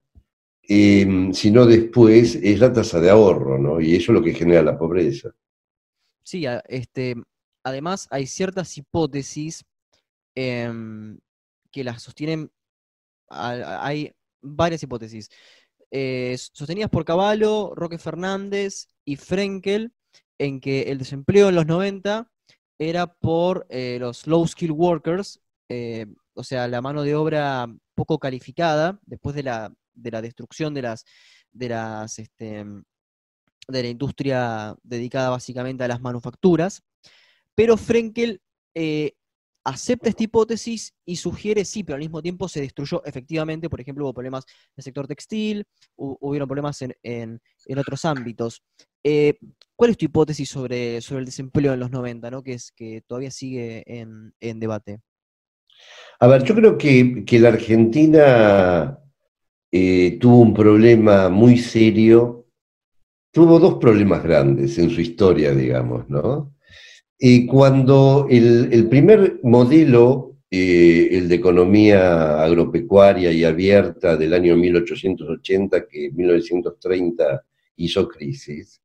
[0.63, 3.83] em, sino después, es la tasa de ahorro, ¿no?
[3.83, 5.35] Y eso es lo que genera la pobreza.
[6.23, 7.17] Sí, este,
[7.63, 9.63] además hay ciertas hipótesis
[10.35, 11.19] em,
[11.71, 12.51] que las sostienen,
[13.31, 15.29] hay varias hipótesis,
[15.91, 19.93] eh, sostenidas por Caballo, Roque Fernández y Frenkel,
[20.39, 22.31] en que el desempleo en los 90
[22.79, 28.19] era por eh, los low skill workers, eh, o sea, la mano de obra poco
[28.19, 31.05] calificada, después de la, de la destrucción de las,
[31.51, 32.65] de las este,
[33.69, 36.83] de la industria dedicada básicamente a las manufacturas,
[37.55, 38.41] pero Frenkel
[39.69, 44.05] acepta esta hipótesis y sugiere sí, pero al mismo tiempo se destruyó efectivamente, por ejemplo,
[44.05, 45.65] hubo problemas en el sector textil,
[45.97, 47.41] hubieron problemas en,
[47.77, 48.63] otros ámbitos.
[49.05, 49.35] Eh,
[49.77, 52.43] ¿Cuál es tu hipótesis sobre, sobre el desempleo en los 90, ¿no?
[52.43, 55.01] que, es, que todavía sigue en, debate?
[56.21, 58.99] A ver, yo creo que, la Argentina
[59.71, 62.47] eh, tuvo un problema muy serio,
[63.31, 66.55] tuvo dos problemas grandes en su historia, digamos, ¿no?
[67.49, 76.07] Cuando el, primer modelo, eh, el de economía agropecuaria y abierta del año 1880, que
[76.07, 77.45] en 1930
[77.77, 78.81] hizo crisis,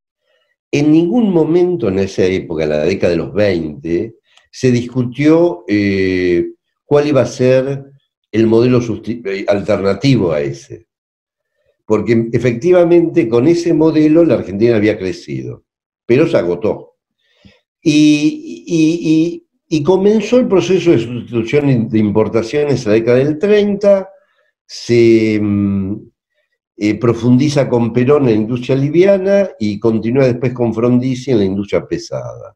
[0.72, 4.16] en ningún momento en esa época, en la década de los 20,
[4.50, 7.86] se discutió eh, cuál iba a ser
[8.32, 10.88] el modelo eh, alternativo a ese.
[11.86, 15.66] Porque efectivamente con ese modelo la Argentina había crecido,
[16.08, 16.93] pero se agotó.
[17.84, 19.40] Y,
[19.84, 24.10] comenzó el proceso de sustitución de importaciones en la década del 30,
[24.66, 25.96] se mm,
[26.78, 31.46] eh, profundiza con Perón en la industria liviana y continúa después con Frondizi en la
[31.46, 32.56] industria pesada.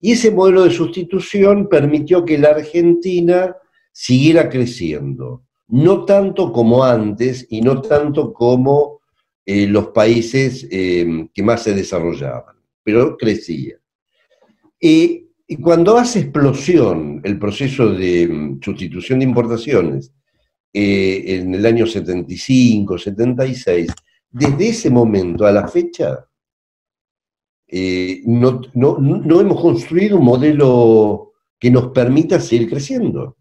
[0.00, 3.56] Y ese modelo de sustitución permitió que la Argentina
[3.92, 9.00] siguiera creciendo, no tanto como antes y no tanto como
[9.44, 13.79] eh, los países eh, que más se desarrollaban, pero crecía.
[14.80, 15.26] Y,
[15.60, 20.12] cuando hace explosión el proceso de mm, sustitución de importaciones
[20.72, 23.90] eh, en el año 75, 76,
[24.30, 26.24] desde ese momento a la fecha,
[27.66, 28.60] eh, no,
[29.40, 33.36] hemos construido un modelo que nos permita seguir creciendo.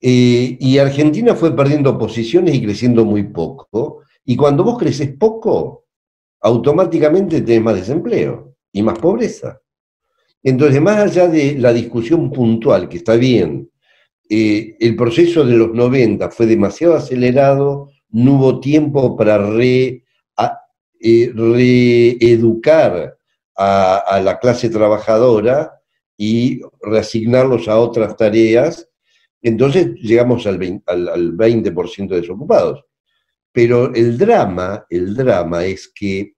[0.00, 4.02] Eh, y Argentina fue perdiendo posiciones y creciendo muy poco.
[4.24, 5.86] Y cuando vos creces poco,
[6.40, 9.60] automáticamente tenés más desempleo y más pobreza.
[10.42, 13.70] Entonces, más allá de la discusión puntual, que está bien,
[14.30, 19.38] eh, el proceso de los 90 fue demasiado acelerado, no hubo tiempo para
[21.00, 23.16] eh, reeducar
[23.56, 25.72] a, la clase trabajadora
[26.16, 28.88] y reasignarlos a otras tareas,
[29.42, 31.70] entonces llegamos al 20%, al 20
[32.08, 32.84] desocupados.
[33.52, 36.34] Pero el drama, el drama es que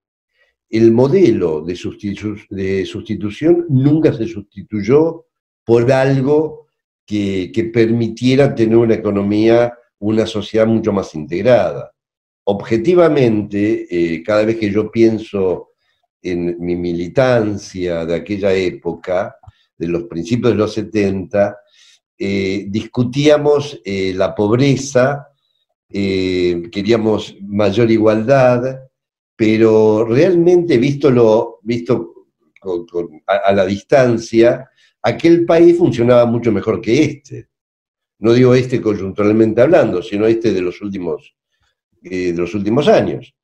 [0.70, 5.26] el modelo de, sustitución nunca se sustituyó
[5.64, 6.68] por algo
[7.04, 11.90] que, permitiera tener una economía, una sociedad mucho más integrada.
[12.44, 15.70] Objetivamente, eh, cada vez que yo pienso
[16.22, 19.36] en mi militancia de aquella época,
[19.76, 21.56] de los principios de los 70,
[22.16, 25.26] eh, discutíamos eh, la pobreza,
[25.92, 28.89] queríamos mayor igualdad,
[29.40, 32.26] pero realmente visto, lo, visto
[33.26, 34.68] a, la distancia,
[35.00, 37.48] aquel país funcionaba mucho mejor que este.
[38.18, 41.34] No digo este coyunturalmente hablando, sino este de los últimos,
[42.02, 43.34] eh, de los últimos años.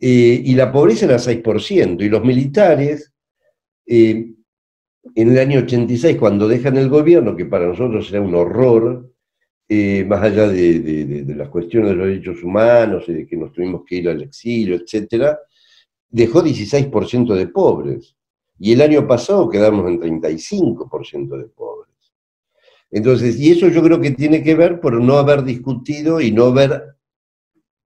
[0.00, 3.12] Eh, y la pobreza era 6%, y los militares,
[3.86, 4.32] eh,
[5.16, 9.09] en el año 86, cuando dejan el gobierno, que para nosotros era un horror,
[10.06, 13.96] más allá de, las cuestiones de los derechos humanos y de que nos tuvimos que
[13.96, 15.38] ir al exilio, etcétera,
[16.08, 18.16] dejó 16% de pobres.
[18.58, 21.94] Y el año pasado quedamos en 35% de pobres.
[22.90, 26.46] Entonces, y eso yo creo que tiene que ver por no haber discutido y no
[26.46, 26.96] haber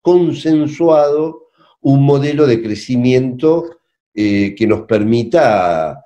[0.03, 1.49] consensuado
[1.81, 3.79] un modelo de crecimiento
[4.13, 6.05] eh, que nos permita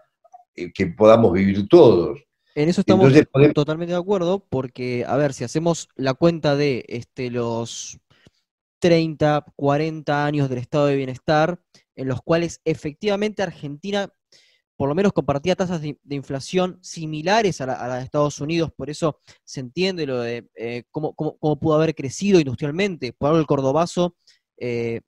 [0.55, 2.22] eh, que podamos vivir todos.
[2.55, 3.13] En eso estamos
[3.55, 7.99] totalmente de acuerdo, porque, a ver, si hacemos la cuenta de este, los
[8.81, 11.61] 30, 40 años del estado de bienestar,
[11.95, 14.13] en los cuales efectivamente Argentina
[14.77, 19.21] por lo menos compartía tasas de, inflación similares a, las de Estados Unidos, por eso
[19.45, 23.13] se entiende lo de eh, cómo, pudo haber crecido industrialmente.
[23.13, 24.17] Por algo el cordobazo
[24.57, 25.03] eh,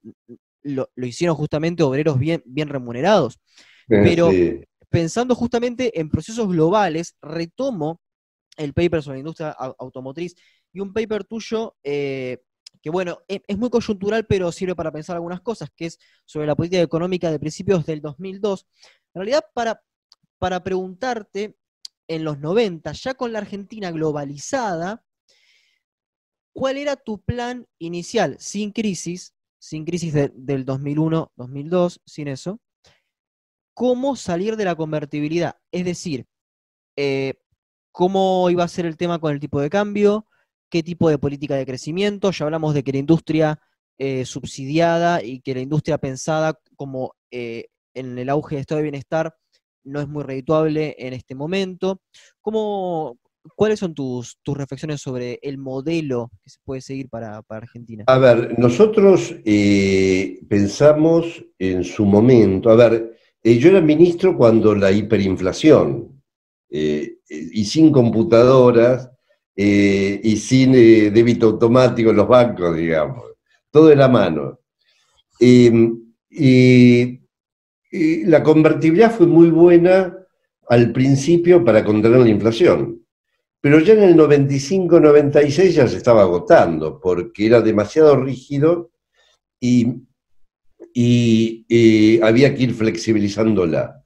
[0.61, 3.37] lo, hicieron justamente obreros bien, bien remunerados.
[3.87, 4.31] Pero
[4.95, 7.99] pensando justamente en procesos globales, retomo
[8.55, 10.35] el paper sobre la industria automotriz
[10.71, 12.41] y un paper tuyo eh,
[12.81, 16.47] que bueno, e, es muy coyuntural, pero sirve para pensar algunas cosas, que es sobre
[16.47, 18.67] la política económica de principios del 2002.
[19.13, 19.83] En realidad, para,
[20.37, 21.57] para preguntarte,
[22.07, 25.03] en los 90, ya con la Argentina globalizada,
[26.53, 32.61] ¿cuál era tu plan inicial, sin crisis, sin crisis del 2001, 2002, sin eso?
[33.75, 35.57] Cómo salir de la convertibilidad.
[35.71, 36.25] Es decir,
[36.95, 37.35] eh,
[37.91, 40.25] cómo iba a ser el tema con el tipo de cambio,
[40.71, 42.31] qué tipo de política de crecimiento.
[42.31, 43.59] Ya hablamos de que la industria
[43.99, 48.83] eh, subsidiada y que la industria pensada como eh, en el auge de estado de
[48.83, 49.35] bienestar
[49.83, 52.01] no es muy redituable en este momento.
[52.41, 53.19] ¿Cómo,
[53.55, 58.05] ¿Cuáles son tus, tus reflexiones sobre el modelo que se puede seguir para, Argentina?
[58.07, 59.35] A ver, nosotros
[60.49, 63.15] pensamos en su momento, a ver,
[63.51, 66.21] eh, yo era ministro cuando la hiperinflación,
[66.69, 69.09] eh, y sin computadoras,
[69.57, 73.23] y sin débito automático en los bancos, digamos,
[73.71, 74.59] todo en la mano.
[75.39, 75.97] Em,
[76.29, 77.21] y
[78.25, 80.13] la convertibilidad fue muy buena
[80.67, 83.05] al principio para contener la inflación
[83.65, 88.91] pero ya en el 95-96 ya se estaba agotando porque era demasiado rígido
[89.59, 90.03] y,
[92.21, 94.01] había que ir flexibilizándola.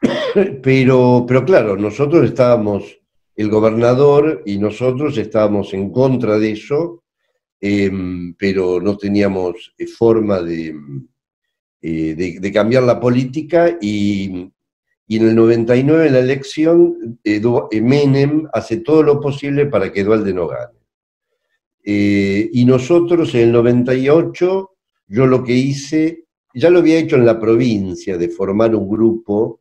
[0.62, 2.98] Pero, pero claro, nosotros estábamos,
[3.36, 7.04] el gobernador y nosotros estábamos en contra de eso,
[7.60, 10.74] em, pero no teníamos eh, forma eh,
[11.80, 14.50] de, de, cambiar la política y,
[15.06, 17.18] y en el 99, en la elección,
[17.82, 20.78] Menem hace todo lo posible para que Dualde no gane.
[21.84, 24.70] Eh, y nosotros en el 98,
[25.06, 26.24] yo lo que hice,
[26.54, 29.60] ya lo había hecho en la provincia, de formar un grupo,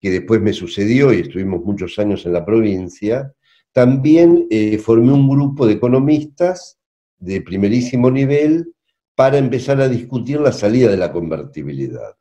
[0.00, 3.32] que después me sucedió y estuvimos muchos años en la provincia,
[3.72, 6.78] también eh, formé un grupo de economistas
[7.18, 8.74] de primerísimo nivel
[9.14, 12.16] para empezar a discutir la salida de la convertibilidad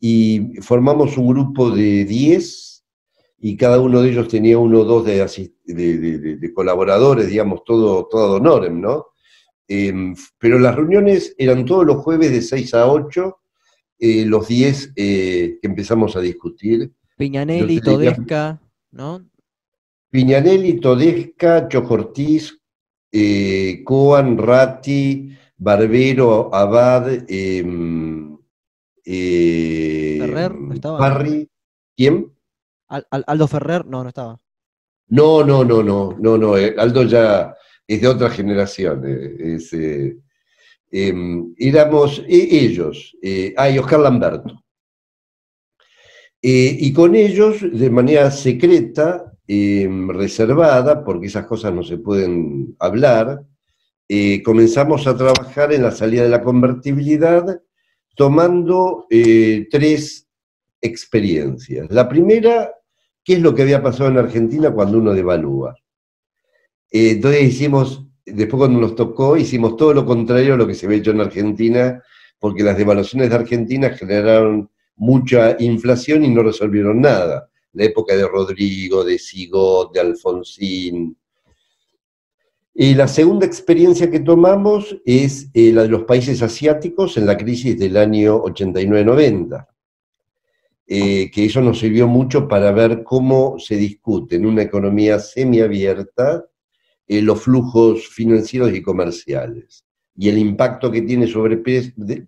[0.00, 2.84] y formamos un grupo de 10
[3.40, 8.80] y cada uno de ellos tenía uno o dos de, colaboradores, digamos, todo, todo honorem,
[8.80, 9.08] ¿no?
[9.70, 13.38] Em, pero las reuniones eran todos los jueves de 6 a 8,
[13.98, 16.90] eh, los 10 eh, que empezamos a discutir.
[17.18, 18.62] Piñanelli, Todesca,
[18.92, 19.28] ¿no?
[20.10, 22.58] Piñanelli, Todesca, Chojortiz,
[23.12, 28.38] eh, Coan, Ratti, Barbero, Abad, em,
[29.04, 31.24] eh, Ferrer, ¿no estaba?
[31.94, 32.32] ¿quién?
[32.88, 34.40] Aldo Ferrer, no, no estaba.
[35.08, 37.54] No, no, no, no, no, no, Aldo ya
[37.88, 39.02] es de otra generación.
[39.04, 40.16] Eh,
[40.92, 43.16] em, éramos ellos,
[43.56, 44.62] ah, y Oscar Lamberto.
[46.40, 53.42] y con ellos, de manera secreta, em, reservada, porque esas cosas no se pueden hablar,
[54.44, 57.60] comenzamos a trabajar en la salida de la convertibilidad
[58.18, 60.28] tomando eh, tres
[60.80, 61.88] experiencias.
[61.88, 62.74] La primera,
[63.22, 65.76] ¿qué es lo que había pasado en Argentina cuando uno devalúa?
[66.90, 70.86] Eh, entonces hicimos, después cuando nos tocó, hicimos todo lo contrario a lo que se
[70.86, 72.02] había hecho en Argentina,
[72.38, 77.48] porque las devaluaciones de Argentina generaron mucha inflación y no resolvieron nada.
[77.72, 81.16] La época de Rodrigo, de Sigot, de Alfonsín,
[82.80, 87.36] y la segunda experiencia que tomamos es eh, la de los países asiáticos en la
[87.36, 89.66] crisis del año 89-90,
[90.86, 96.44] eh, que eso nos sirvió mucho para ver cómo se discute en una economía semiabierta
[97.08, 99.84] los flujos financieros y comerciales
[100.16, 101.58] y el impacto que tiene sobre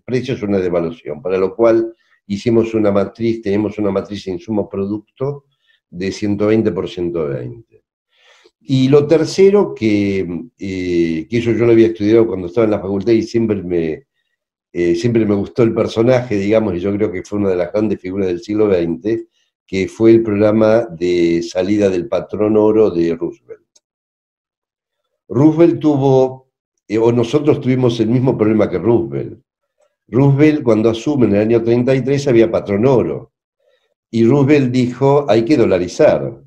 [0.05, 1.93] precios una devaluación, para lo cual
[2.25, 5.45] hicimos una matriz, tenemos una matriz de insumo-producto
[5.89, 7.83] de 120 por 120.
[8.61, 10.19] Y lo tercero, que,
[10.57, 14.05] eh, que, eso yo lo había estudiado cuando estaba en la facultad y siempre me,
[14.71, 17.73] eh, siempre me gustó el personaje, digamos, y yo creo que fue una de las
[17.73, 19.25] grandes figuras del siglo XX,
[19.67, 23.60] que fue el programa de salida del patrón oro de Roosevelt.
[25.33, 26.51] Roosevelt tuvo,
[26.89, 29.39] eh, o nosotros tuvimos el mismo problema que Roosevelt.
[30.09, 33.31] Roosevelt cuando asume en el año 33 había patrón oro.
[34.09, 36.43] Y Roosevelt dijo, hay que dolarizar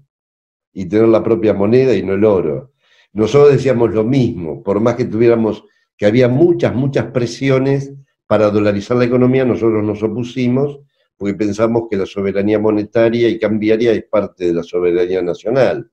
[0.74, 2.72] y tener la propia moneda y no el oro.
[3.14, 5.64] Nosotros decíamos lo mismo, por más que tuviéramos,
[5.96, 7.94] que había muchas, muchas presiones
[8.26, 10.80] para dolarizar la economía, nosotros nos opusimos
[11.16, 15.90] porque pensamos que la soberanía monetaria y cambiaria es parte de la soberanía nacional.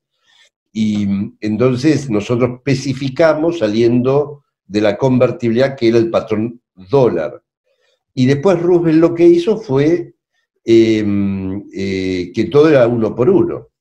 [0.72, 1.08] Y
[1.42, 7.42] entonces nosotros especificamos saliendo de la convertibilidad que era el patrón dólar.
[8.14, 10.16] Y después Roosevelt lo que hizo fue
[10.64, 13.72] em, eh, que todo era uno por uno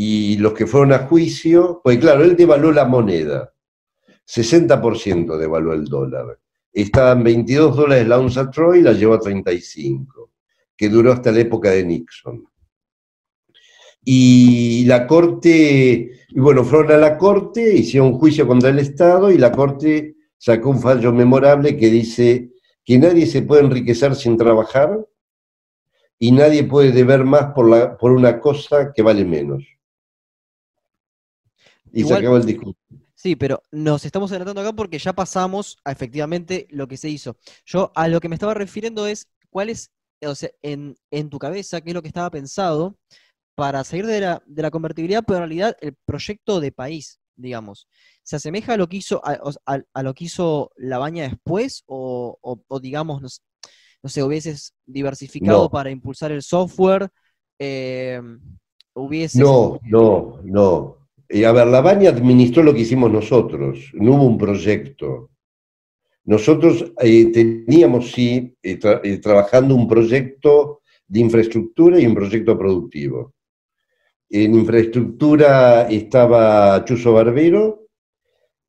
[0.00, 3.52] y los que fueron a juicio, pues claro, él devaluó la moneda,
[4.28, 6.38] 60% devaluó el dólar.
[6.72, 10.30] Estaban 22 dólares la onza Troy la llevó a 35,
[10.76, 12.44] que duró hasta la época de Nixon.
[14.10, 19.30] Y la corte, y bueno, fueron a la corte, hicieron un juicio contra el Estado
[19.30, 22.52] y la corte sacó un fallo memorable que dice
[22.86, 25.06] que nadie se puede enriquecer sin trabajar
[26.18, 29.62] y nadie puede deber más por, la, por una cosa que vale menos.
[31.92, 32.78] Y se acabó el discurso.
[33.14, 37.36] Sí, pero nos estamos adelantando acá porque ya pasamos a efectivamente lo que se hizo.
[37.66, 39.92] Yo a lo que me estaba refiriendo es cuál es
[40.26, 42.96] o sea, en, en tu cabeza, qué es lo que estaba pensado
[43.58, 47.88] para salir de la, de la convertibilidad, pero en realidad el proyecto de país, digamos,
[48.22, 49.32] ¿se asemeja a lo que hizo, a,
[49.66, 51.82] a- a lo que hizo la baña después?
[51.86, 53.40] O, o- o, digamos, no, sé,
[54.04, 55.70] no sé, hubieses diversificado No.
[55.70, 57.08] para impulsar el software,
[57.58, 58.20] eh,
[58.94, 59.40] hubieses...
[59.40, 61.08] No, no, no.
[61.28, 65.30] Eh, a ver, la Baña administró lo que hicimos nosotros, no hubo un proyecto.
[66.24, 72.58] Nosotros eh, teníamos, sí, eh, tra- eh, trabajando un proyecto de infraestructura y un proyecto
[72.58, 73.34] productivo.
[74.30, 77.86] En infraestructura estaba Chuso Barbero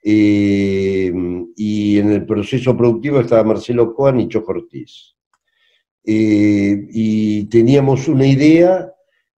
[0.02, 1.12] eh,
[1.56, 5.16] y en el proceso productivo estaba Marcelo Coan y Chojo Ortiz.
[6.06, 8.94] Eh, y teníamos una idea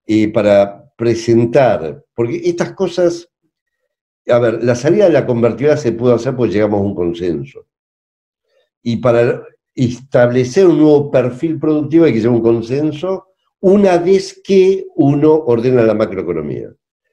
[0.05, 3.28] eh, para presentar, porque estas cosas,
[4.28, 7.65] a ver, la salida de la convertibilidad se pudo hacer porque llegamos a un consenso.
[8.84, 9.43] Y para
[9.74, 13.30] establecer un nuevo perfil productivo hay que llegar a un consenso
[13.62, 16.70] una vez que uno ordena la macroeconomía.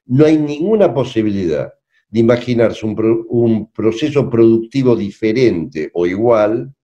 [0.07, 1.73] No hay ninguna posibilidad
[2.09, 6.75] de imaginarse un, pro- un proceso productivo diferente o igual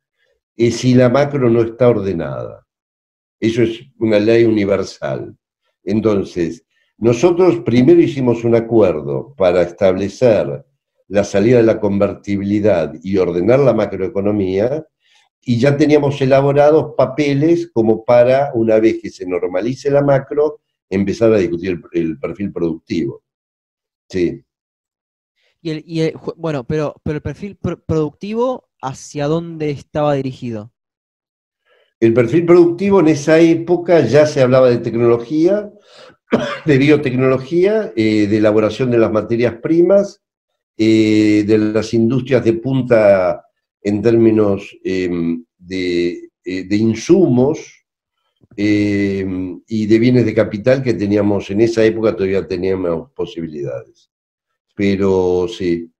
[0.56, 2.66] eh, si la macro no está ordenada.
[3.40, 5.34] Eso es una ley universal.
[5.82, 6.64] Entonces,
[6.98, 10.64] nosotros primero hicimos un acuerdo para establecer
[11.08, 14.86] la salida de la convertibilidad y ordenar la macroeconomía,
[15.46, 21.32] y ya teníamos elaborados papeles como para, una vez que se normalice la macro, empezar
[21.32, 23.22] a discutir el, el perfil productivo.
[24.08, 24.44] Sí.
[25.60, 30.14] Y el, y el- ju- bueno, pero, pero el perfil pro- productivo, ¿hacia dónde estaba
[30.14, 30.72] dirigido?
[32.00, 35.70] El perfil productivo en esa época ya se hablaba de tecnología,
[36.66, 40.22] de biotecnología, eh, de elaboración de las materias primas,
[40.76, 43.44] eh, de las industrias de punta
[43.84, 45.10] en términos eh,
[45.58, 47.84] de, eh, de insumos
[48.56, 49.26] eh,
[49.68, 54.10] y de bienes de capital que teníamos en esa época, todavía teníamos posibilidades.
[54.74, 55.92] Pero sí,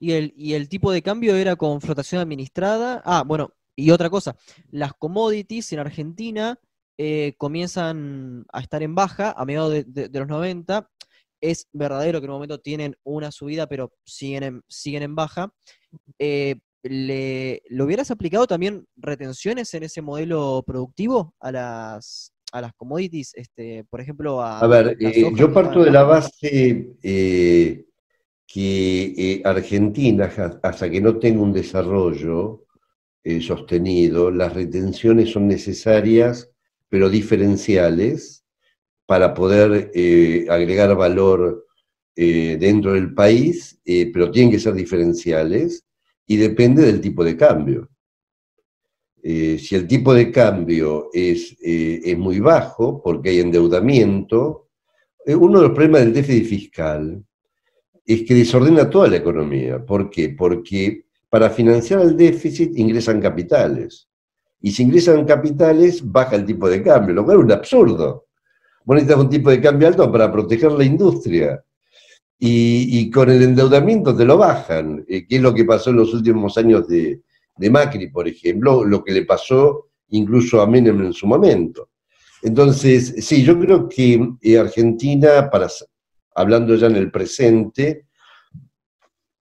[0.00, 3.02] Y el, y el tipo de cambio era con flotación administrada.
[3.04, 4.34] Ah, bueno, y otra cosa,
[4.70, 6.58] las commodities en Argentina
[6.96, 10.88] eh, comienzan a estar en baja a mediados de los 90.
[11.40, 15.52] Es verdadero que en un momento tienen una subida, pero siguen en, siguen en baja.
[16.18, 22.74] Eh, ¿le, ¿le hubieras aplicado también retenciones en ese modelo productivo a las, a las
[22.74, 23.32] commodities?
[23.34, 27.84] Este, por ejemplo, a, A ver, eh, yo parto de la base eh,
[28.46, 30.30] que eh, Argentina,
[30.62, 32.60] hasta que no tenga un desarrollo
[33.40, 36.50] sostenido, las retenciones son necesarias,
[36.90, 38.43] pero diferenciales,
[39.06, 41.66] para poder eh, agregar valor
[42.16, 45.84] eh, dentro del país, eh, pero tienen que ser diferenciales
[46.26, 47.88] y depende del tipo de cambio.
[49.26, 54.68] Si el tipo de cambio es, es muy bajo, porque hay endeudamiento,
[55.26, 57.24] uno de los problemas del déficit fiscal
[58.04, 59.82] es que desordena toda la economía.
[59.82, 60.28] ¿Por qué?
[60.28, 64.08] Porque para financiar el déficit ingresan capitales.
[64.60, 68.23] Y si ingresan capitales, baja el tipo de cambio, lo cual es un absurdo.
[68.84, 71.64] Vos necesitas un tipo de cambio alto para proteger la industria.
[72.38, 76.12] Y, con el endeudamiento te lo bajan, eh, que es lo que pasó en los
[76.12, 77.22] últimos años de,
[77.70, 81.88] Macri, por ejemplo, lo que le pasó incluso a Menem en su momento.
[82.42, 85.50] Entonces, sí, yo creo que eh, Argentina,
[86.34, 88.08] hablando ya en el presente,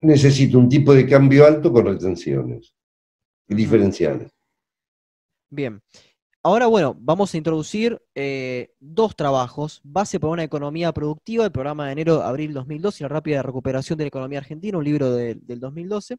[0.02, 2.72] necesita un tipo de cambio alto con retenciones
[3.48, 4.30] y diferenciales.
[5.50, 5.82] Bien.
[6.44, 11.86] Ahora, bueno, vamos a introducir eh, dos trabajos, Base para una economía productiva, el programa
[11.86, 15.60] de enero-abril 2012 y la rápida recuperación de la economía argentina, un libro de- del
[15.60, 16.16] 2012,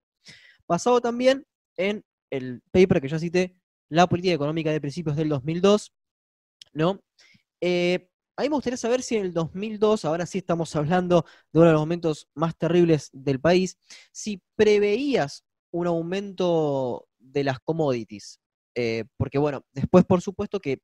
[0.67, 1.45] basado también
[1.77, 3.55] en el paper que ya cité,
[3.89, 5.93] La política económica de principios del 2002,
[6.73, 7.01] ¿no?
[7.61, 11.59] Eh, a mí me gustaría saber si en el 2002, ahora sí estamos hablando de
[11.59, 13.77] uno de los momentos más terribles del país,
[14.13, 18.39] si preveías un aumento de las commodities.
[18.75, 20.79] Eh, porque bueno, después por supuesto que,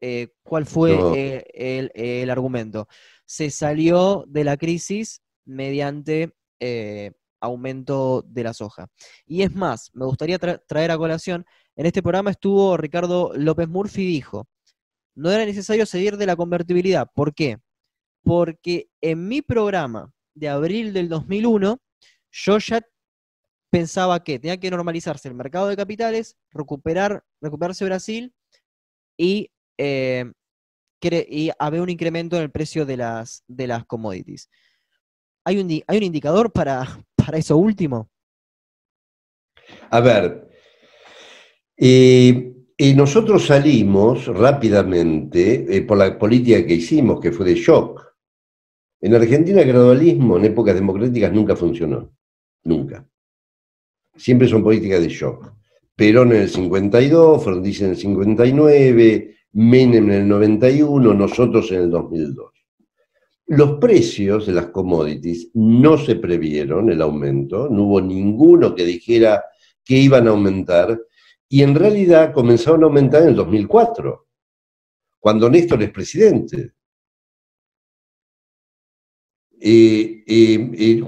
[0.00, 1.14] eh, ¿cuál fue No.
[1.14, 2.88] eh, el, el argumento?
[3.24, 8.88] Se salió de la crisis mediante eh, aumento de la soja.
[9.26, 11.44] Y es más, me gustaría tra- traer a colación,
[11.76, 14.46] en este programa estuvo Ricardo López Murphy, dijo,
[15.14, 17.08] no era necesario seguir de la convertibilidad.
[17.14, 17.58] ¿Por qué?
[18.22, 21.80] Porque en mi programa de abril del 2001,
[22.30, 22.80] yo ya
[23.72, 28.34] pensaba que tenía que normalizarse el mercado de capitales, recuperar, recuperarse Brasil
[29.16, 30.30] y, eh,
[31.00, 34.50] y haber un incremento en el precio de las, de las commodities.
[35.46, 38.10] ¿Hay un, hay un indicador para, para eso último?
[39.88, 40.50] A ver,
[41.78, 48.02] eh, Y nosotros salimos rápidamente eh, por la política que hicimos, que fue de shock.
[49.00, 52.12] En Argentina el gradualismo en épocas democráticas nunca funcionó.
[52.64, 53.08] Nunca.
[54.16, 55.52] Siempre son políticas de shock.
[55.94, 61.90] Perón en el 52, Frondizi en el 59, Menem en el 91, nosotros en el
[61.90, 62.52] 2002.
[63.46, 69.44] Los precios de las commodities no se previeron el aumento, no hubo ninguno que dijera
[69.84, 70.98] que iban a aumentar,
[71.48, 74.26] y en realidad comenzaron a aumentar en el 2004,
[75.20, 76.72] cuando Néstor es presidente.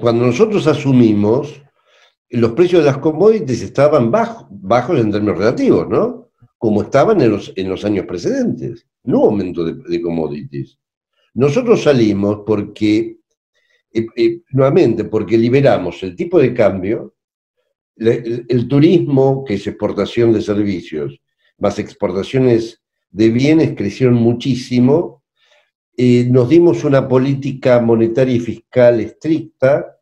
[0.01, 1.64] cuando nosotros asumimos,
[2.37, 6.31] los precios de las commodities estaban bajos en términos relativos, ¿no?
[6.59, 8.87] Como estaban en los, años precedentes.
[9.05, 10.79] No aumento de, commodities.
[11.35, 13.19] Nosotros salimos porque,
[13.93, 17.15] eh, eh, nuevamente, porque liberamos el tipo de cambio,
[17.97, 21.21] el, turismo, que es exportación de servicios,
[21.59, 25.23] más exportaciones de bienes, crecieron muchísimo.
[25.97, 29.94] Eh, nos dimos una política monetaria y fiscal estricta,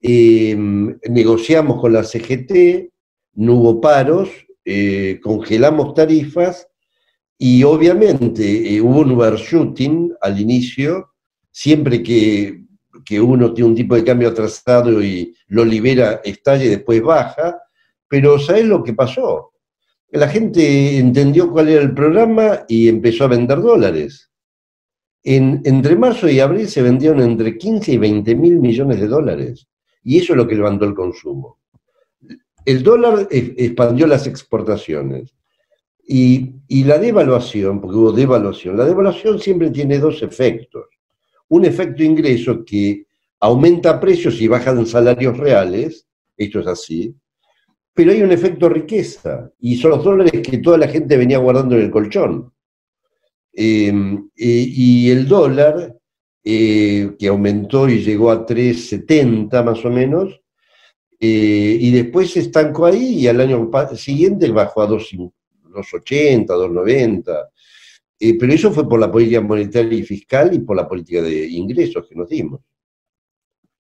[0.00, 2.90] Em, negociamos con la CGT,
[3.34, 4.28] no hubo paros,
[4.64, 6.68] eh, congelamos tarifas
[7.38, 11.12] y obviamente eh, hubo un overshooting al inicio,
[11.50, 12.62] siempre que,
[13.20, 17.56] uno tiene un tipo de cambio atrasado y lo libera, estalla y después baja,
[18.08, 19.52] pero ¿sabes lo que pasó?
[20.10, 24.30] La gente entendió cuál era el programa y empezó a vender dólares.
[25.22, 29.68] En, entre marzo y abril se vendieron entre 15 y 20 mil millones de dólares.
[30.06, 31.58] Y eso es lo que levantó el consumo.
[32.64, 35.34] El dólar expandió las exportaciones.
[36.06, 36.52] Y,
[36.84, 40.86] la devaluación, porque hubo devaluación, la devaluación siempre tiene dos efectos.
[41.48, 43.04] Un efecto ingreso que
[43.40, 47.12] aumenta precios y bajan salarios reales, esto es así,
[47.92, 51.74] pero hay un efecto riqueza, y son los dólares que toda la gente venía guardando
[51.74, 52.52] en el colchón.
[53.52, 55.95] Em, eh, y el dólar
[56.48, 60.40] eh, que aumentó y llegó a 3,70 más o menos,
[61.18, 67.48] eh, y después se estancó ahí y al año siguiente bajó a 2,80, 2,90.
[68.20, 71.48] Eh, pero eso fue por la política monetaria y fiscal y por la política de
[71.48, 72.60] ingresos que nos dimos.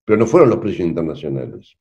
[0.03, 1.77] Pero no fueron los precios internacionales.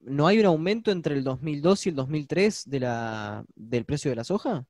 [0.00, 4.16] ¿No hay un aumento entre el 2002 y el 2003 de la, del precio de
[4.16, 4.66] la soja?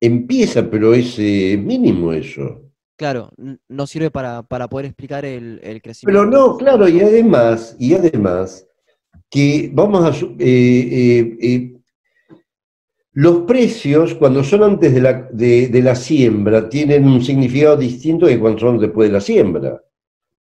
[0.00, 2.67] Empieza, pero es mínimo eso.
[2.98, 3.30] Claro,
[3.68, 6.20] no sirve para, poder explicar el, crecimiento.
[6.20, 8.66] Pero no, claro, y además, y además,
[9.30, 10.26] que vamos a...
[10.40, 11.80] Eh, eh, eh,
[13.12, 18.40] los precios, cuando son antes de la, de, la, siembra, tienen un significado distinto que
[18.40, 19.80] cuando son después de la siembra.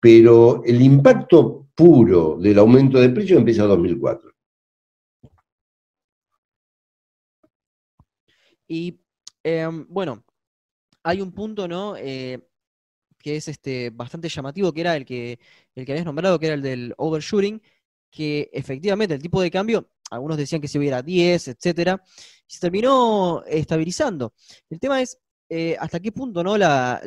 [0.01, 4.33] Pero el impacto puro del aumento de precios empieza en 2004.
[8.67, 8.99] Y
[9.45, 10.25] em, bueno,
[11.07, 11.97] hay un punto, ¿no?
[11.97, 12.49] Eh,
[13.19, 15.39] que es este, bastante llamativo, que era el que,
[15.77, 17.63] el que habías nombrado, que era el del overshooting,
[18.11, 22.03] que efectivamente el tipo de cambio, algunos decían que si hubiera 10, etcétera,
[22.47, 24.35] se terminó estabilizando.
[24.69, 26.59] El tema es eh, hasta qué punto ¿no?
[26.59, 27.01] La,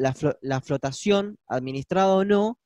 [0.64, 2.58] flotación, administrada o no,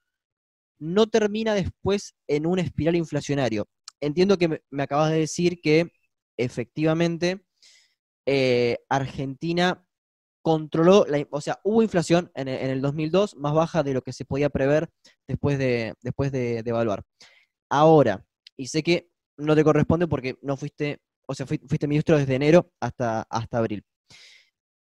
[0.77, 3.67] no termina después en un espiral inflacionario.
[4.01, 5.91] Entiendo que me, acabas de decir que
[6.37, 7.43] efectivamente
[8.25, 9.82] eh, Argentina
[10.43, 14.25] controló, la, o sea, hubo inflación en, el 2002 más baja de lo que se
[14.25, 14.89] podía prever
[15.27, 17.03] después de, después de, evaluar.
[17.69, 18.25] Ahora,
[18.57, 22.71] y sé que no te corresponde porque no fuiste, o sea, fuiste, ministro desde enero
[22.81, 23.83] hasta, hasta abril.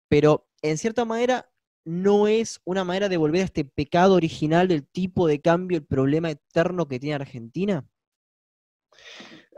[0.09, 1.49] Pero en cierta manera
[1.85, 5.85] no es una manera de volver a este pecado original del tipo de cambio, el
[5.85, 7.87] problema eterno que tiene Argentina.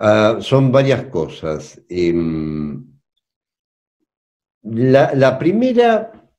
[0.01, 1.81] Ah, son varias cosas.
[1.89, 2.94] Em,
[4.65, 6.31] la, primera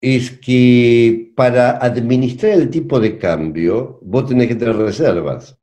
[0.00, 5.58] es que para administrar el tipo de cambio, vos tenés que tener reservas.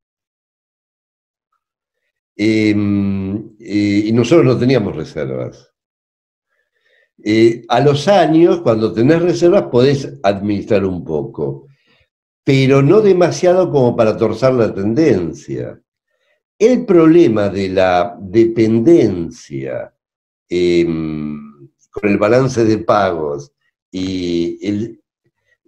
[2.36, 5.74] Em, eh, y nosotros no teníamos reservas.
[7.24, 11.68] Eh, a los años, cuando tenés reservas, podés administrar un poco,
[12.43, 15.82] pero no demasiado como para torzar la tendencia.
[16.59, 19.93] El problema de la dependencia
[20.49, 21.47] em,
[22.04, 23.52] el balance de pagos
[23.91, 24.98] y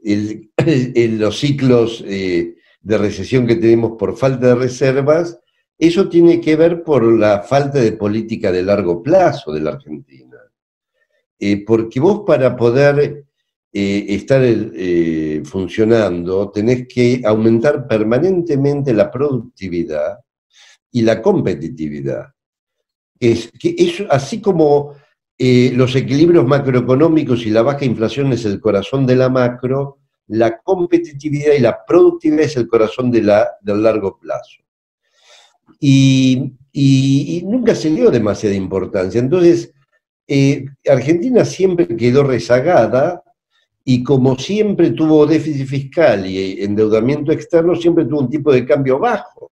[1.18, 5.40] los ciclos eh, de recesión que tenemos por falta de reservas,
[5.78, 10.38] eso tiene que ver por la falta de política de largo plazo de la Argentina.
[11.38, 13.26] Eh, porque vos para poder
[13.72, 14.42] eh, estar
[15.46, 20.18] funcionando tenés que aumentar permanentemente la productividad
[20.92, 22.26] y la competitividad.
[23.20, 24.96] es que es así como
[25.42, 30.58] eh, los equilibrios macroeconómicos y la baja inflación es el corazón de la macro, la
[30.58, 34.62] competitividad y la productividad es el corazón de la, del largo plazo.
[35.80, 36.56] Y,
[37.46, 39.20] nunca se dio demasiada importancia.
[39.20, 39.74] Entonces,
[40.28, 43.24] eh, Argentina siempre quedó rezagada
[43.86, 49.00] y como siempre tuvo déficit fiscal y endeudamiento externo, siempre tuvo un tipo de cambio
[49.00, 49.52] bajo,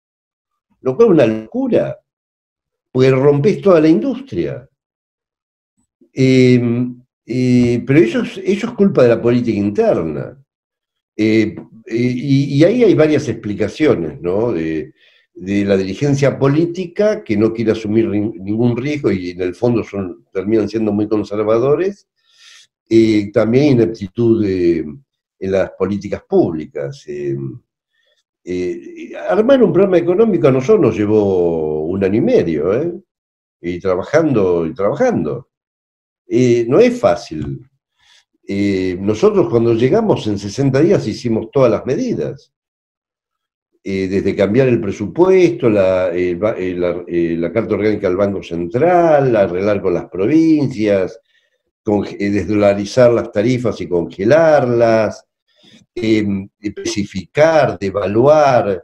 [0.81, 1.99] lo cual es una locura,
[2.91, 4.67] porque rompes toda la industria.
[6.17, 6.61] Eh,
[7.25, 10.41] eh, pero eso es, culpa de la política interna.
[11.17, 11.55] Eh,
[11.87, 14.53] y, ahí hay varias explicaciones, ¿no?
[14.53, 14.93] De,
[15.37, 20.69] la dirigencia política que no quiere asumir ningún riesgo y en el fondo son, terminan
[20.69, 22.07] siendo muy conservadores,
[23.33, 25.03] también ineptitud en
[25.39, 27.05] las políticas públicas.
[29.29, 33.03] armar un programa económico a nosotros nos llevó un año y medio,
[33.59, 35.49] y trabajando y trabajando.
[36.27, 37.59] No es fácil.
[38.47, 42.53] Eh, nosotros cuando llegamos en 60 días hicimos todas las medidas,
[43.83, 46.37] eh, desde cambiar el presupuesto, la, eh,
[47.53, 51.19] carta orgánica del Banco Central, arreglar con las provincias,
[51.83, 55.23] desdolarizar las tarifas y congelarlas,
[55.93, 58.83] em, especificar, devaluar.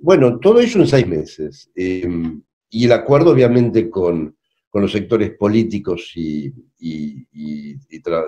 [0.00, 1.70] bueno, todo eso en seis meses.
[1.76, 4.36] Em, y el acuerdo obviamente con,
[4.72, 6.50] con los sectores políticos y,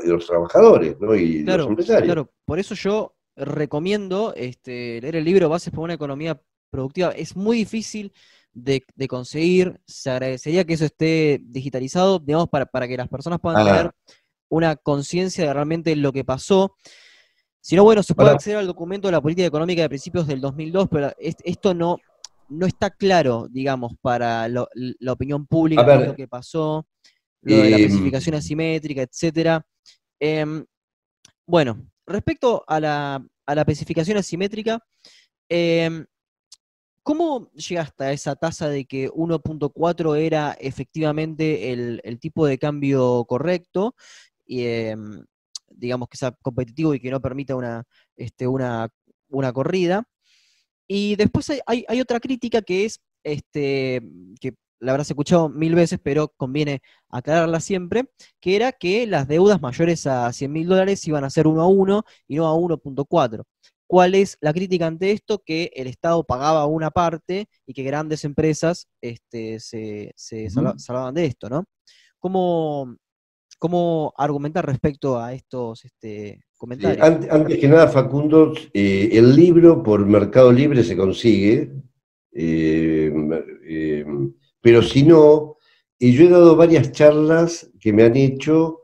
[0.07, 1.15] los trabajadores ¿no?
[1.15, 2.05] y los empresarios.
[2.05, 6.39] Claro, por eso yo recomiendo este, leer el libro Bases para una economía
[6.69, 7.13] productiva.
[7.13, 8.13] Es muy difícil
[8.53, 13.63] de, conseguir, se agradecería que eso esté digitalizado, digamos, para, para que las personas puedan
[13.63, 13.65] ah.
[13.65, 13.91] tener
[14.51, 16.77] una conciencia de realmente lo que pasó.
[17.59, 20.43] Si no, bueno, se puede acceder al documento de la política económica de principios del
[20.43, 21.97] 2002, pero esto no,
[22.49, 26.87] no está claro, digamos, para la opinión pública lo que pasó,
[27.43, 29.67] lo de la em, especificación asimétrica, etcétera.
[30.21, 30.65] Em,
[31.47, 34.83] bueno, respecto a la, a la especificación asimétrica,
[35.49, 36.07] em,
[37.03, 43.95] ¿cómo llegaste a esa tasa de que 1.4 era efectivamente el, tipo de cambio correcto?
[44.47, 44.65] Y,
[45.77, 47.85] digamos que sea competitivo y que no permita una,
[48.17, 48.89] este, una,
[49.29, 50.05] una corrida.
[50.89, 54.03] Y después hay, otra crítica que es, este,
[54.41, 58.11] que la habrás escuchado mil veces, pero conviene aclararla siempre,
[58.41, 61.67] que era que las deudas mayores a 100 mil dólares iban a ser 1 a
[61.67, 63.45] 1 y no a 1.4.
[63.87, 65.43] ¿Cuál es la crítica ante esto?
[65.45, 71.49] Que el Estado pagaba una parte y que grandes empresas este, se, salvaban de esto,
[71.49, 71.65] ¿no?
[72.19, 72.97] ¿Cómo,
[73.59, 77.29] ¿Cómo argumentar respecto a estos este, comentarios?
[77.31, 81.71] antes, que nada, Facundo, eh, el libro por Mercado Libre se consigue,
[82.33, 83.13] eh,
[83.67, 84.05] eh,
[84.61, 85.57] pero si no,
[86.01, 88.81] yo he dado varias charlas que me han hecho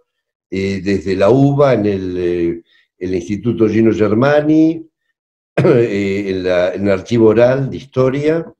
[0.50, 2.64] desde la UBA en el,
[2.98, 4.86] Instituto Gino Germani,
[5.56, 8.52] en, en el archivo oral de historia,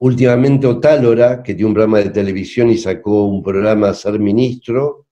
[0.00, 5.06] Últimamente Otálora, que tiene un programa de televisión y sacó un programa Ser Ministro,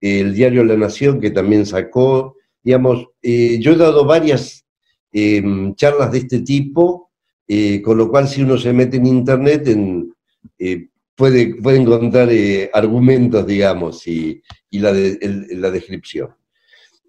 [0.00, 4.64] el diario La Nación, que también sacó, digamos, eh, yo he dado varias
[5.12, 7.10] em, charlas de este tipo,
[7.46, 9.68] eh, con lo cual si uno se mete en Internet
[10.58, 12.28] eh, puede, puede, encontrar
[12.72, 16.30] argumentos, digamos, y, la, la descripción.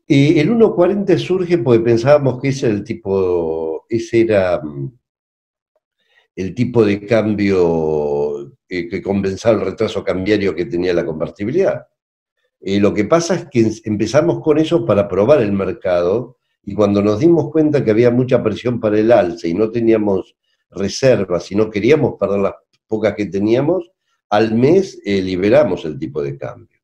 [0.08, 4.98] el 1.40 surge porque pensábamos que ese era el tipo, ese era mm,
[6.36, 11.86] el tipo de cambio que compensaba el retraso cambiario que tenía la convertibilidad.
[12.66, 17.02] Eh, lo que pasa es que empezamos con eso para probar el mercado y cuando
[17.02, 20.38] nos dimos cuenta que había mucha presión para el alza y no teníamos
[20.70, 22.54] reservas y no queríamos perder las
[22.88, 23.92] pocas que teníamos,
[24.30, 26.80] al mes eh, liberamos el tipo de cambio.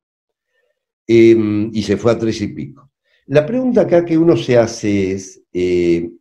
[1.08, 2.92] Em, y se fue a tres y pico.
[3.28, 6.12] La pregunta acá que uno se hace es, eh,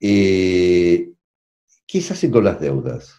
[0.00, 3.14] ¿qué se hace con las deudas?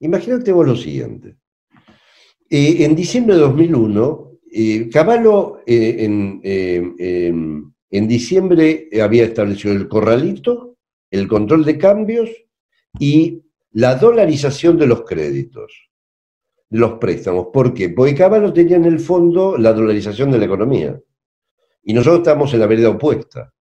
[0.00, 1.38] Imagínate vos lo siguiente.
[2.50, 10.76] En diciembre de 2001, eh, Caballo eh, en, en, diciembre había establecido el corralito,
[11.10, 12.30] el control de cambios
[12.98, 13.42] y
[13.72, 15.90] la dolarización de los créditos,
[16.68, 17.48] de los préstamos.
[17.52, 17.90] ¿Por qué?
[17.90, 21.00] Porque Caballo tenía en el fondo la dolarización de la economía
[21.82, 23.52] y nosotros estamos en la vereda opuesta.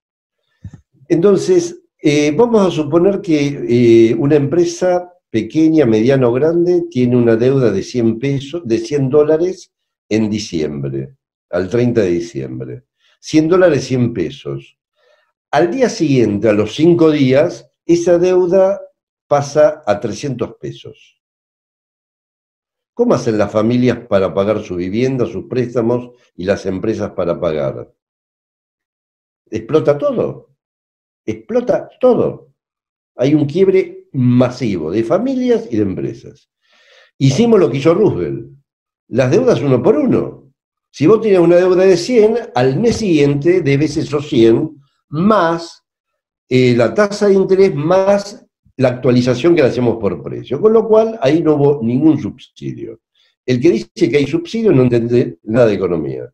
[1.07, 7.35] Entonces, eh, vamos a suponer que eh, una empresa pequeña, mediana o grande tiene una
[7.35, 9.71] deuda de 100 pesos, de 100 dólares
[10.09, 11.15] en diciembre,
[11.49, 12.83] al 30 de diciembre.
[13.21, 14.77] 100 dólares, 100 pesos.
[15.51, 18.81] Al día siguiente, a los 5 días, esa deuda
[19.27, 21.21] pasa a 300 pesos.
[22.93, 27.93] ¿Cómo hacen las familias para pagar su vivienda, sus préstamos y las empresas para pagar?
[29.49, 30.49] Explota todo.
[31.25, 32.53] Explota todo.
[33.15, 36.51] Hay un quiebre masivo de familias y de empresas.
[37.17, 38.58] Hicimos lo que hizo Roosevelt.
[39.09, 40.51] Las deudas uno por uno.
[40.91, 44.79] Si vos tienes una deuda de 100, al mes siguiente debes esos 100
[45.09, 45.83] más
[46.47, 48.43] eh, la tasa de interés más
[48.77, 50.59] la actualización que le hacemos por precio.
[50.59, 53.01] Con lo cual, ahí no hubo ningún subsidio.
[53.45, 56.31] El que dice que hay subsidio no entiende nada de economía.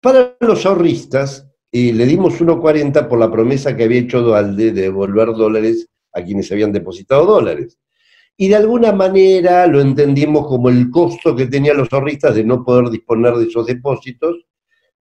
[0.00, 4.82] Para los ahorristas, eh, le dimos 1,40 por la promesa que había hecho Dualde de
[4.82, 7.78] devolver dólares a quienes habían depositado dólares.
[8.38, 12.64] Y de alguna manera lo entendimos como el costo que tenían los ahorristas de no
[12.64, 14.36] poder disponer de esos depósitos,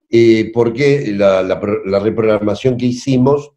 [0.10, 3.52] eh, porque la, la reprogramación que hicimos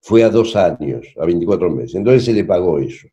[0.00, 1.96] fue a dos años, a 24 meses.
[1.96, 3.08] Entonces se le pagó eso.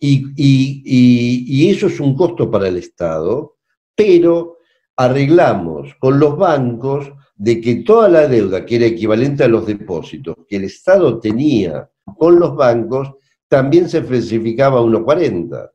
[0.00, 3.56] Y, eso es un costo para el Estado,
[3.94, 4.58] pero
[4.96, 10.36] arreglamos con los bancos de que toda la deuda que era equivalente a los depósitos
[10.48, 13.14] que el Estado tenía con los bancos
[13.48, 15.70] también se falsificaba a 1,40.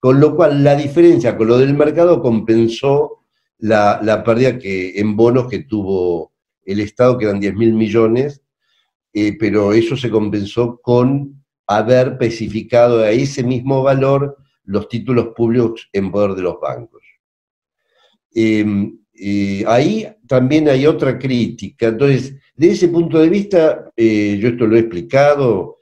[0.00, 3.24] Con lo cual la diferencia con lo del mercado compensó
[3.58, 6.32] la, la pérdida que, en bonos que tuvo
[6.64, 8.42] el Estado, que eran 10 mil millones,
[9.12, 15.88] eh, pero eso se compensó con haber especificado a ese mismo valor los títulos públicos
[15.92, 17.02] en poder de los bancos.
[18.32, 18.98] Em,
[19.66, 21.88] ahí también hay otra crítica.
[21.88, 25.77] Entonces, de ese punto de vista, eh, yo esto lo he explicado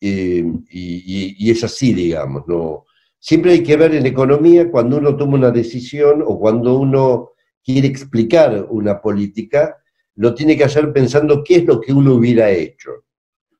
[0.00, 2.44] em, y, es así, digamos.
[2.46, 2.84] ¿no?
[3.18, 7.30] Siempre hay que ver en economía cuando uno toma una decisión o cuando uno
[7.64, 9.76] quiere explicar una política,
[10.16, 13.04] lo tiene que hacer pensando qué es lo que uno hubiera hecho.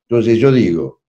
[0.07, 1.01] Entonces yo digo,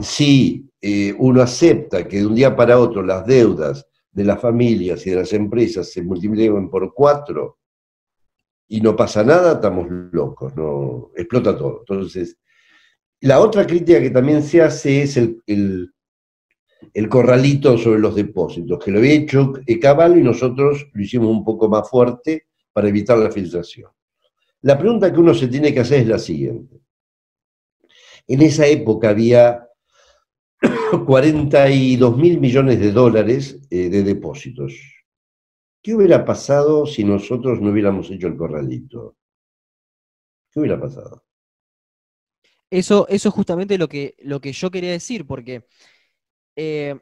[0.00, 5.06] si eh, uno acepta que de un día para otro las deudas de las familias
[5.06, 7.58] y de las empresas se multipliquen por cuatro
[8.68, 11.80] y no pasa nada, estamos locos, no explota todo.
[11.80, 12.38] Entonces,
[13.20, 15.92] la otra crítica que también se hace es el,
[17.08, 21.68] corralito sobre los depósitos, que lo había hecho Caballo y nosotros lo hicimos un poco
[21.68, 23.90] más fuerte para evitar la filtración.
[24.62, 26.80] La pregunta que uno se tiene que hacer es la siguiente.
[28.26, 29.68] En esa época había
[31.06, 34.74] 42 mil millones de dólares eh, de depósitos.
[35.82, 39.16] ¿Qué hubiera pasado si nosotros no hubiéramos hecho el corralito?
[40.50, 41.27] ¿Qué hubiera pasado?
[42.70, 45.64] Eso, eso es justamente lo que, lo que yo quería decir, porque
[46.56, 46.98] eh,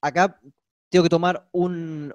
[0.00, 0.40] acá
[0.90, 2.14] tengo que tomar un,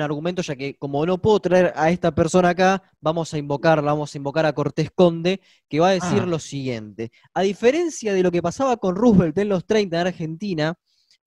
[0.00, 4.14] argumento, ya que como no puedo traer a esta persona acá, vamos a invocarla, vamos
[4.14, 6.26] a invocar a Cortés Conde, que va a decir ah.
[6.26, 7.12] lo siguiente.
[7.34, 10.74] A diferencia de lo que pasaba con Roosevelt en los 30 en Argentina,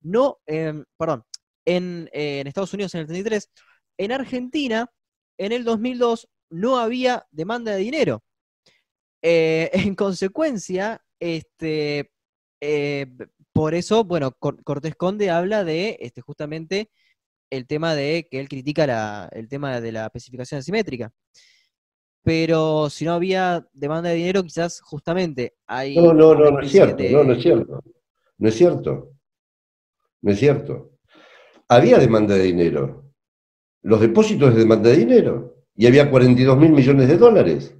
[0.02, 1.24] no, em, perdón,
[1.64, 3.50] en, en, Estados Unidos en el 33,
[3.98, 4.90] en Argentina,
[5.38, 8.22] en el 2002, no había demanda de dinero.
[9.22, 12.10] Eh, en consecuencia, este,
[12.60, 13.06] eh,
[13.52, 16.90] por eso, bueno, Cortés Conde habla de este, justamente
[17.50, 21.12] el tema de que él critica el tema de la especificación asimétrica.
[22.24, 25.94] Pero si no había demanda de dinero, quizás justamente hay.
[25.94, 27.04] No, no, no, no es cierto.
[27.10, 27.84] No, no es cierto.
[28.38, 29.10] No es cierto.
[30.22, 30.92] No es cierto.
[31.68, 33.12] Había demanda de dinero.
[33.82, 35.56] Los depósitos de demanda de dinero.
[35.76, 37.76] Y había 42 mil millones de dólares.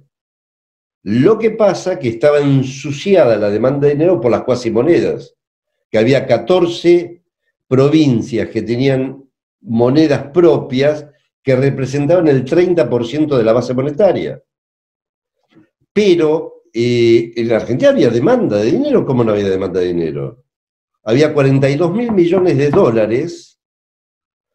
[1.07, 5.35] Lo que pasa que estaba ensuciada la demanda de dinero por las cuasimonedas
[5.91, 7.23] que había 14
[7.67, 9.23] provincias que tenían
[9.61, 11.05] monedas propias
[11.43, 14.41] que representaban el 30% de la base monetaria.
[15.93, 20.43] Pero eh, en la Argentina había demanda de dinero, ¿cómo no había demanda de dinero?
[21.03, 23.59] Había 42 mil millones de dólares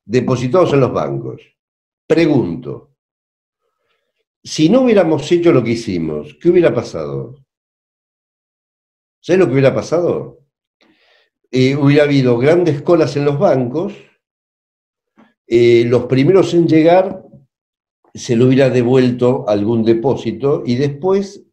[0.04, 1.42] depositados en los bancos.
[2.08, 2.89] Pregunto,
[4.42, 7.36] si no hubiéramos hecho lo que hicimos, ¿qué hubiera pasado?
[9.20, 10.40] ¿Sabes lo que hubiera pasado?
[11.50, 13.92] Eh, hubiera habido grandes colas en los bancos,
[15.46, 17.24] eh, los primeros en llegar
[18.14, 21.44] se le hubiera devuelto algún depósito y después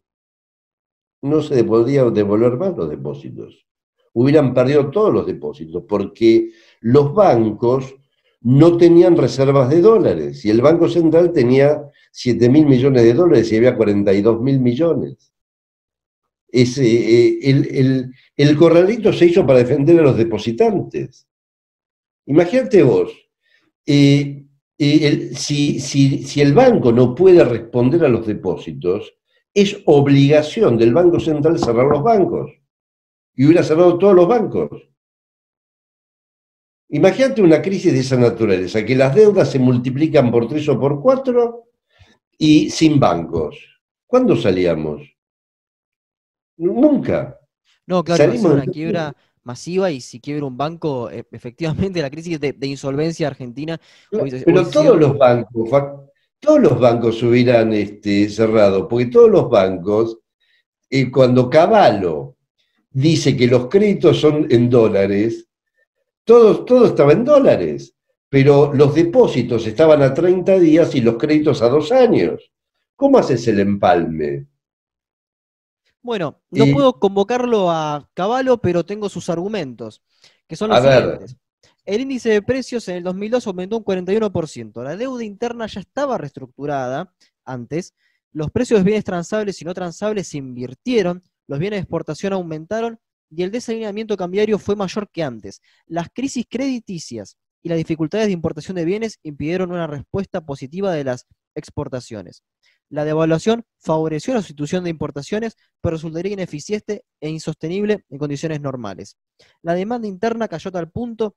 [1.22, 3.66] no se podía devolver más los depósitos.
[4.12, 7.94] Hubieran perdido todos los depósitos porque los bancos
[8.40, 13.52] no tenían reservas de dólares y el Banco Central tenía 7 mil millones de dólares
[13.52, 15.32] y había 42 mil millones.
[16.50, 21.28] Ese, eh, el, el corralito se hizo para defender a los depositantes.
[22.26, 23.10] Imagínate vos,
[23.86, 24.44] eh,
[24.78, 29.14] eh, si, el banco no puede responder a los depósitos,
[29.54, 32.52] es obligación del Banco Central cerrar los bancos.
[33.34, 34.70] Y hubiera cerrado todos los bancos.
[36.90, 41.00] Imagínate una crisis de esa naturaleza, que las deudas se multiplican por tres o por
[41.00, 41.67] cuatro
[42.38, 43.58] y sin bancos.
[44.06, 45.02] ¿Cuándo salíamos?
[46.56, 47.38] Nunca.
[47.86, 52.38] No, claro, es una quiebra masiva y si quiebra un banco, e, efectivamente la crisis
[52.38, 53.78] de, insolvencia argentina.
[54.10, 55.70] pero todos los bancos,
[56.38, 60.18] todos los bancos hubieran este, cerrado, porque todos los bancos,
[60.90, 62.36] eh, cuando Caballo
[62.90, 65.48] dice que los créditos son en dólares,
[66.24, 67.94] todo, todo estaba en dólares,
[68.28, 72.52] pero los depósitos estaban a 30 días y los créditos a dos años.
[72.94, 74.46] ¿Cómo haces el empalme?
[76.02, 80.02] Bueno, no puedo convocarlo a Caballo, pero tengo sus argumentos,
[80.46, 81.36] que son los siguientes.
[81.84, 84.82] El índice de precios en el 2002 aumentó un 41%.
[84.82, 87.14] La deuda interna ya estaba reestructurada
[87.44, 87.94] antes.
[88.32, 91.22] Los precios de bienes transables y no transables se invirtieron.
[91.46, 93.00] Los bienes de exportación aumentaron
[93.30, 95.62] y el desalineamiento cambiario fue mayor que antes.
[95.86, 101.04] Las crisis crediticias y las dificultades de importación de bienes impidieron una respuesta positiva de
[101.04, 102.42] las exportaciones.
[102.88, 109.18] La devaluación favoreció la sustitución de importaciones, pero resultaría ineficiente e insostenible en condiciones normales.
[109.60, 111.36] La demanda interna cayó a tal punto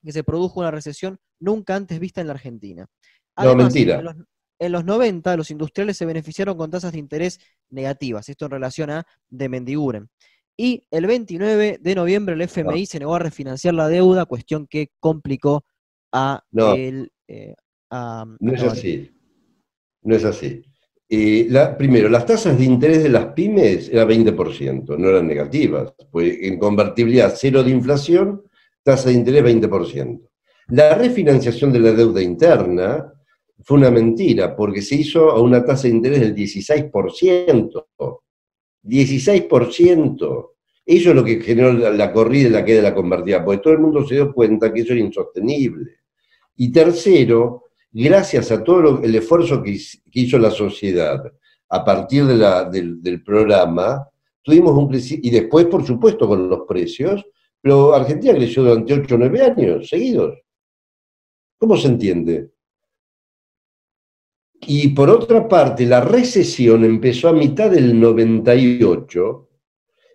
[0.00, 2.86] que se produjo una recesión nunca antes vista en la Argentina.
[3.36, 4.00] no, mentira.
[4.60, 8.90] En los, 90, los industriales se beneficiaron con tasas de interés negativas, esto en relación
[8.90, 10.08] a de Mendiguren.
[10.56, 14.90] Y el 29 de noviembre el FMI se negó a refinanciar la deuda, cuestión que
[15.00, 15.64] complicó
[16.12, 16.44] a
[16.76, 17.10] el...
[17.26, 17.54] Eh,
[17.90, 19.10] no es así.
[20.02, 20.62] No es así.
[21.08, 21.48] Eh,
[21.78, 26.58] primero, las tasas de interés de las pymes eran 20%, no eran negativas, pues en
[26.58, 28.42] convertibilidad cero de inflación
[28.82, 30.28] tasa de interés 20%.
[30.68, 33.12] La refinanciación de la deuda interna
[33.62, 37.86] fue una mentira, porque se hizo a una tasa de interés del 16%.
[38.84, 40.50] 16%.
[40.86, 43.72] Eso es lo que generó la, corrida y la queda de la convertida, porque todo
[43.72, 45.92] el mundo se dio cuenta que eso era insostenible.
[46.56, 49.78] Y tercero, gracias a todo el esfuerzo que,
[50.12, 51.32] hizo la sociedad
[51.70, 54.06] a partir del, programa,
[54.42, 57.24] tuvimos un y después, por supuesto, con los precios,
[57.60, 60.38] pero Argentina creció durante 8 o 9 años seguidos.
[61.56, 62.50] ¿Cómo se entiende?
[64.66, 69.48] Y por otra parte, la recesión empezó a mitad del 98,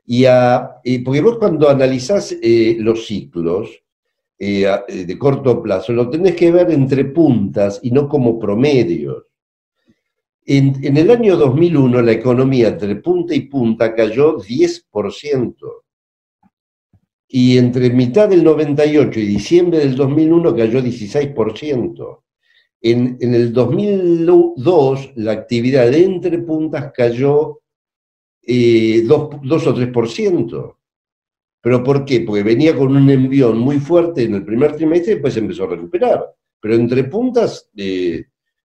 [0.06, 3.70] y, a, porque vos cuando analizás eh, los ciclos
[4.40, 9.26] eh, eh, de corto plazo, lo tenés que ver entre puntas y no como promedios.
[10.46, 15.56] En, en el año 2001 la economía entre punta y punta cayó 10%
[17.32, 22.20] y entre mitad del 98 y diciembre del 2001 cayó 16%.
[22.82, 27.62] En, el 2002 la actividad de entre puntas cayó
[28.42, 30.76] eh, 2, o 3%.
[31.62, 32.22] ¿Pero por qué?
[32.22, 35.72] Porque venía con un envión muy fuerte en el primer trimestre y después empezó a
[35.72, 36.26] recuperar.
[36.62, 38.26] Pero entre puntas, eh,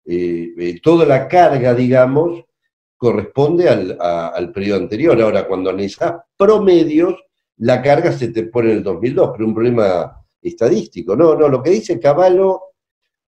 [0.05, 2.45] eh, eh, toda la carga, digamos,
[2.95, 5.21] corresponde al, al periodo anterior.
[5.21, 7.15] Ahora, cuando analizás promedios,
[7.57, 11.15] la carga se te pone en el 2002, pero un problema estadístico.
[11.15, 12.61] No, no, lo que dice Caballo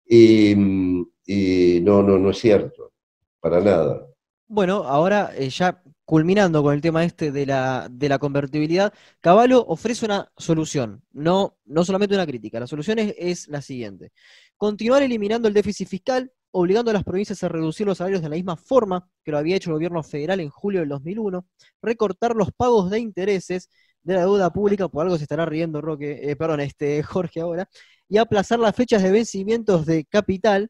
[0.09, 2.93] em, eh, no, no, no es cierto,
[3.39, 4.07] para nada.
[4.47, 9.65] Bueno, ahora eh, ya culminando con el tema este de la, de la convertibilidad, Caballo
[9.67, 12.61] ofrece una solución, no, no solamente una crítica.
[12.61, 14.13] La solución es, es la siguiente.
[14.55, 18.35] Continuar eliminando el déficit fiscal, obligando a las provincias a reducir los salarios de la
[18.37, 21.45] misma forma que lo había hecho el gobierno federal en julio del 2001,
[21.81, 23.69] recortar los pagos de intereses
[24.07, 27.67] de la deuda pública, por algo se estará riendo Roque, eh, perdón, este, Jorge ahora,
[28.07, 30.69] y aplazar las fechas de vencimientos de capital,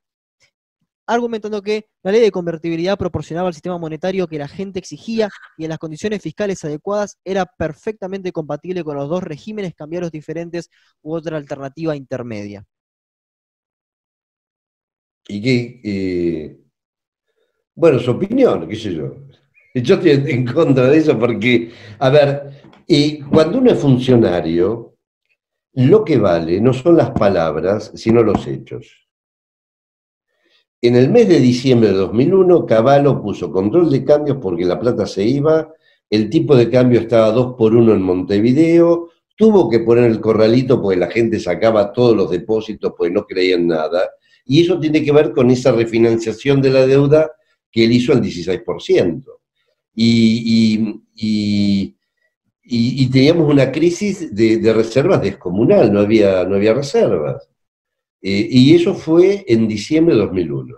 [1.06, 5.66] argumentando que la ley de convertibilidad proporcionaba al sistema monetario que la gente exigía y
[5.66, 10.70] en las condiciones fiscales adecuadas era perfectamente compatible con los dos regímenes cambiarios diferentes
[11.04, 12.66] u otra alternativa intermedia.
[15.30, 16.60] Y que, eh,
[17.76, 19.16] bueno, su opinión, qué sé yo.
[19.84, 22.50] Yo estoy en contra de eso porque, a ver,
[22.88, 24.96] y cuando uno es funcionario,
[25.74, 29.08] lo que vale no son las palabras, sino los hechos.
[30.82, 35.06] En el mes de diciembre de 2001, Caballo puso control de cambios porque la plata
[35.06, 35.72] se iba,
[36.10, 40.82] el tipo de cambio estaba 2 por 1 en Montevideo, tuvo que poner el corralito
[40.82, 44.10] porque la gente sacaba todos los depósitos porque no creían nada,
[44.46, 47.32] y eso tiene que ver con esa refinanciación de la deuda
[47.72, 49.38] que él hizo al 16%.
[50.00, 51.98] Y, y
[52.70, 57.50] y, teníamos una crisis de, reservas descomunal, no había, no había reservas.
[58.22, 60.76] Eh, y eso fue en diciembre de 2001.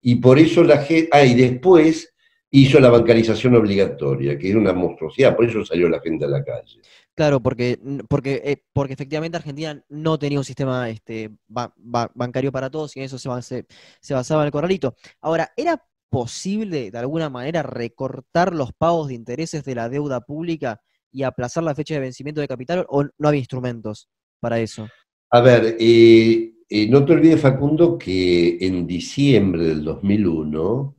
[0.00, 2.14] Y por eso la gente, ah, y después
[2.50, 6.42] hizo la bancarización obligatoria, que era una monstruosidad, por eso salió la gente a la
[6.42, 6.80] calle.
[7.14, 7.78] Claro, porque,
[8.08, 13.06] porque, eh, porque efectivamente Argentina no tenía un sistema este, bancario para todos y en
[13.06, 13.66] eso se,
[14.00, 14.94] se, basaba en el corralito.
[15.20, 20.80] Ahora, ¿era posible de alguna manera recortar los pagos de intereses de la deuda pública
[21.10, 24.08] y aplazar la fecha de vencimiento de capital o no había instrumentos
[24.40, 24.88] para eso?
[25.30, 30.96] A ver, eh, eh, no te olvides, Facundo, que en diciembre del 2001,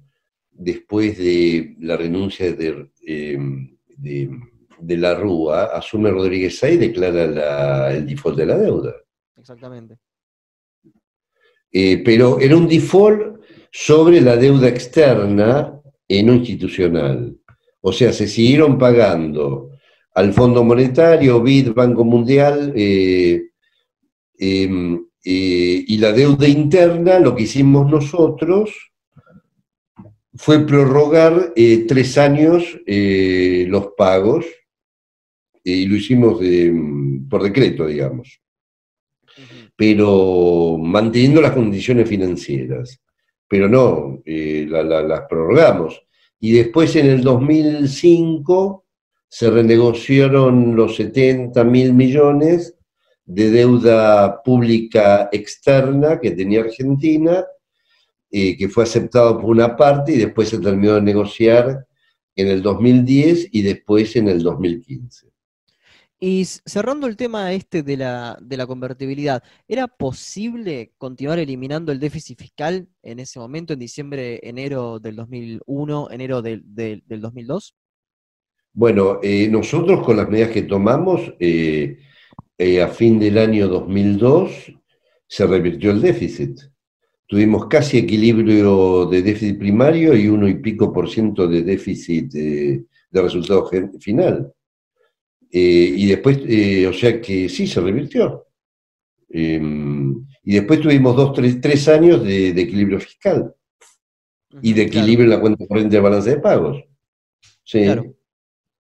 [0.52, 4.30] después de la renuncia de, de
[4.80, 8.96] de la Rúa, asume Rodríguez Sá y declara el default de la deuda.
[9.38, 9.98] Exactamente.
[11.72, 13.39] Eh, pero era un default
[13.72, 17.38] sobre la deuda externa y no institucional.
[17.82, 19.70] O sea, se siguieron pagando
[20.16, 23.42] al Fondo Monetario, BID, Banco Mundial, eh,
[24.38, 28.92] em, eh, y la deuda interna, lo que hicimos nosotros
[30.34, 31.54] fue prorrogar
[31.88, 34.46] tres años los pagos
[35.64, 36.40] y lo hicimos
[37.30, 38.42] por decreto, digamos,
[39.76, 43.02] pero manteniendo las condiciones financieras,
[43.50, 46.02] pero no, eh, las prorrogamos.
[46.40, 48.86] Y después en el 2005
[49.28, 52.76] se renegociaron los 70 mil millones
[53.26, 57.44] de deuda pública externa que tenía Argentina,
[58.32, 61.88] eh, que fue aceptado por una parte y después se terminó de negociar
[62.36, 65.29] en el 2010 y después en el 2015.
[66.22, 72.00] Y cerrando el tema este de la, de la convertibilidad, ¿era posible continuar eliminando el
[72.00, 76.62] déficit fiscal en ese momento, en diciembre, enero del 2001, enero del,
[77.08, 77.74] 2002?
[78.74, 82.00] Bueno, eh, nosotros con las medidas que tomamos, eh,
[82.58, 84.74] eh, a fin del año 2002
[85.26, 86.60] se revirtió el déficit.
[87.28, 92.86] Tuvimos casi equilibrio de déficit primario y uno y pico por ciento de déficit de
[93.22, 93.70] resultado
[94.02, 94.54] final.
[95.52, 98.48] Eh, y después, eh, o sea que sí, se revirtió.
[99.30, 103.54] Em, y después tuvimos dos, tres, tres años de, equilibrio fiscal
[104.62, 106.84] y de equilibrio en la cuenta corriente de balance de pagos.
[107.64, 107.86] Sí.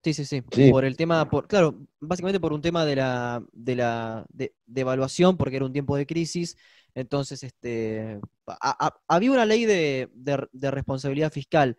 [0.01, 0.41] Sí, sí, sí,
[0.71, 5.35] Por el tema, por, claro, básicamente por un tema de la, de la de, evaluación,
[5.35, 6.55] porque era un tiempo de crisis.
[6.95, 8.19] Entonces, este,
[9.07, 11.77] había una ley de, de, responsabilidad fiscal.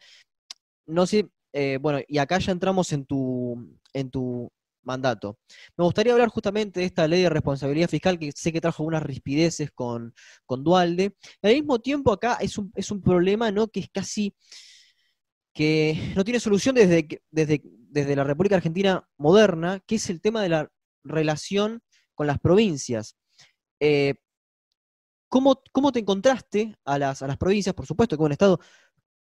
[0.87, 4.53] No sé, eh, bueno, y acá ya entramos en tu, en tu
[4.83, 5.39] mandato.
[5.77, 9.03] Me gustaría hablar justamente de esta ley de responsabilidad fiscal que sé que trajo algunas
[9.03, 10.15] rispideces con,
[10.47, 11.15] con Dualde.
[11.43, 13.69] Al mismo tiempo acá es un, es un problema ¿no?
[13.69, 14.35] que es casi
[15.53, 20.43] que no tiene solución desde, desde, desde la República Argentina moderna, que es el tema
[20.43, 20.71] de la
[21.05, 21.83] relación
[22.15, 23.17] con las provincias.
[23.81, 24.15] Eh,
[25.29, 25.57] ¿cómo,
[25.93, 27.75] te encontraste a las, a las provincias?
[27.75, 28.61] Por supuesto que un estado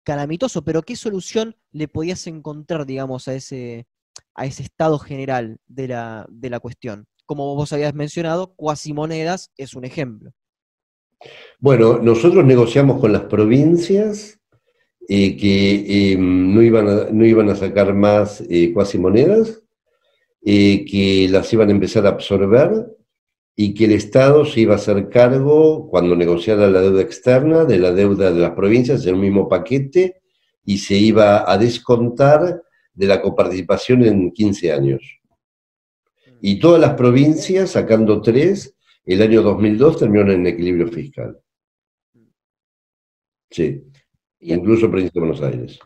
[0.03, 3.87] calamitoso, pero ¿qué solución le podías encontrar, digamos, a ese,
[4.33, 7.07] a ese estado general de la, de la cuestión.
[7.25, 10.31] Como vos habías mencionado, cuasimonedas es un ejemplo.
[11.59, 14.39] Bueno, nosotros negociamos con las provincias
[15.07, 19.61] eh, que em, no, iban a, no iban a sacar más eh, cuasimonedas,
[20.45, 22.85] eh, que las iban a empezar a absorber
[23.55, 27.77] y que el Estado se iba a hacer cargo, cuando negociara la deuda externa, de
[27.77, 30.21] la deuda de las provincias en el mismo paquete
[30.63, 32.61] y se iba a descontar
[32.99, 35.21] de la coparticipación en 15 años.
[36.41, 38.75] Y todas las provincias, sacando tres,
[39.05, 41.39] el año 2002 terminaron en equilibrio fiscal.
[43.49, 43.85] Sí,
[44.41, 45.79] incluso Provincia de Buenos Aires.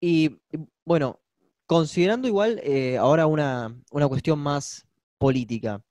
[0.00, 0.36] Y
[0.84, 1.20] bueno,
[1.66, 3.76] considerando igual eh, ahora una,
[4.08, 4.86] cuestión más
[5.18, 5.82] política,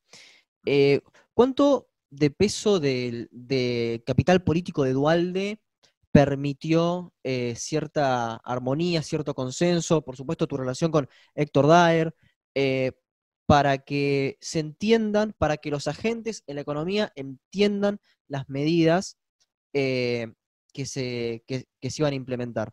[0.66, 1.02] eh,
[1.34, 5.60] ¿cuánto de peso de capital político de Dualde
[6.16, 12.16] permitió eh, cierta armonía, cierto consenso, por supuesto tu relación con Héctor Daer,
[12.56, 12.94] eh,
[13.46, 19.18] para que se entiendan, para que los agentes en la economía entiendan las medidas
[19.74, 20.28] eh,
[20.72, 22.72] que, se, que, se iban a implementar.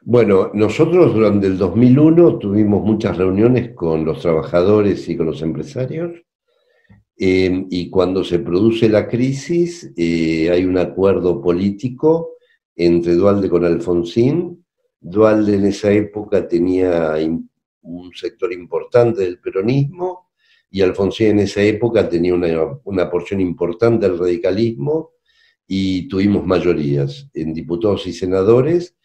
[0.00, 6.22] Bueno, nosotros durante el 2001 tuvimos muchas reuniones con los trabajadores y con los empresarios
[7.16, 12.36] Em, y cuando se produce la crisis, eh, hay un acuerdo político
[12.74, 14.64] entre Dualde con Alfonsín.
[15.00, 17.14] Dualde en esa época tenía
[17.82, 20.30] un sector importante del peronismo
[20.70, 22.48] y Alfonsín en esa época tenía una,
[22.84, 25.12] una porción importante del radicalismo
[25.66, 28.96] y tuvimos mayorías en diputados y senadores.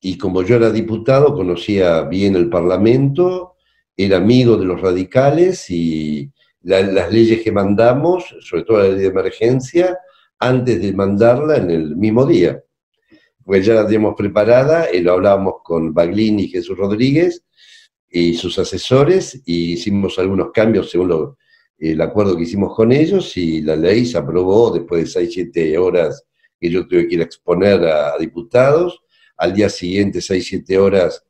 [0.00, 3.56] Y como yo era diputado, conocía bien el Parlamento,
[3.96, 6.32] era amigo de los radicales y,
[6.62, 9.98] las leyes que mandamos, sobre todo la ley de emergencia,
[10.38, 12.62] antes de mandarla en el mismo día.
[13.44, 17.44] Porque ya la teníamos preparada, y lo hablábamos con Baglini y Jesús Rodríguez,
[18.10, 21.36] y sus asesores y hicimos algunos cambios según
[21.78, 25.78] el acuerdo que hicimos con ellos y la ley se aprobó después de 6, 7
[25.78, 26.26] horas
[26.60, 29.00] que yo tuve que ir a exponer a, diputados,
[29.36, 31.24] al día siguiente 6, 7 horas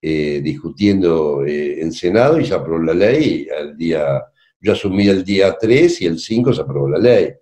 [0.00, 4.22] eh, discutiendo eh, en Senado y se aprobó la ley, al día,
[4.60, 7.32] yo asumí el día 3 y el 5 se aprobó la ley.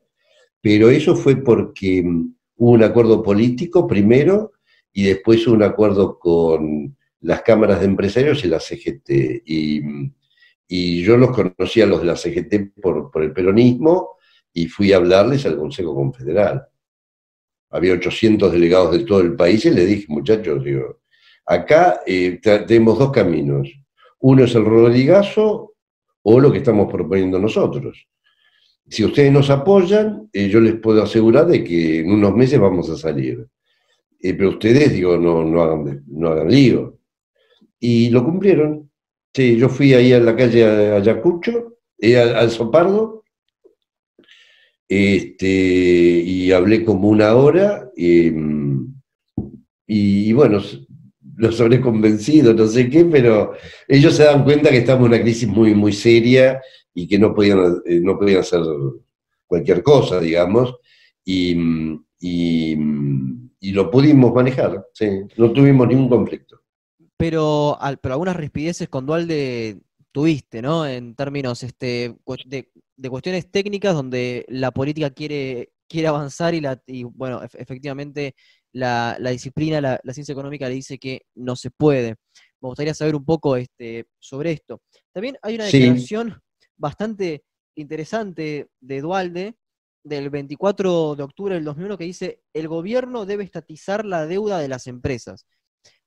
[0.61, 4.53] Pero eso fue porque mm, hubo un acuerdo político primero
[4.93, 9.43] y después hubo un acuerdo con las cámaras de empresarios y la CGT.
[9.45, 9.83] Y,
[10.69, 14.17] y yo los conocí a los de la CGT por, por, el peronismo
[14.53, 16.67] y fui a hablarles al Consejo Confederal.
[17.71, 21.01] Había 800 delegados de todo el país y le dije, muchachos, digo,
[21.45, 23.69] acá eh, tenemos dos caminos.
[24.21, 25.76] Uno es el Rodrigazo
[26.29, 28.09] o lo que estamos proponiendo nosotros.
[28.89, 32.91] Si ustedes nos apoyan, eh, yo les puedo asegurar de que en unos meses vamos
[32.91, 33.47] a salir.
[34.21, 36.99] Eh, pero ustedes, digo, no, no, hagan, no hagan lío.
[37.79, 38.91] Y lo cumplieron.
[39.33, 43.23] Sí, yo fui ahí a la calle Ayacucho, eh, al, Sopardo,
[44.89, 48.95] este, y hablé como una hora, em,
[49.87, 50.61] y, bueno,
[51.37, 53.53] los habré convencido, no sé qué, pero
[53.87, 56.61] ellos se dan cuenta que estamos en una crisis muy, muy seria
[56.95, 58.63] y que no podían, eh, no podían hacer
[59.47, 60.75] cualquier cosa, digamos,
[61.25, 61.57] y,
[62.21, 65.07] y lo pudimos manejar, sí,
[65.37, 66.61] no tuvimos ningún conflicto
[67.17, 69.81] pero, pero algunas rispideces con Dualde
[70.13, 70.87] tuviste, ¿no?
[70.87, 72.15] En términos este,
[72.47, 76.81] de, cuestiones técnicas donde la política quiere, quiere avanzar y, la,
[77.15, 78.35] bueno, efectivamente
[78.77, 82.17] la, disciplina, la, ciencia económica le dice que no se puede.
[82.61, 84.83] Me gustaría saber un poco este, sobre esto.
[85.13, 86.39] También hay una declaración
[86.77, 87.45] bastante
[87.75, 89.57] interesante de Dualde
[90.05, 94.69] del 24 de octubre del 2001 que dice, el gobierno debe estatizar la deuda de
[94.69, 95.47] las empresas.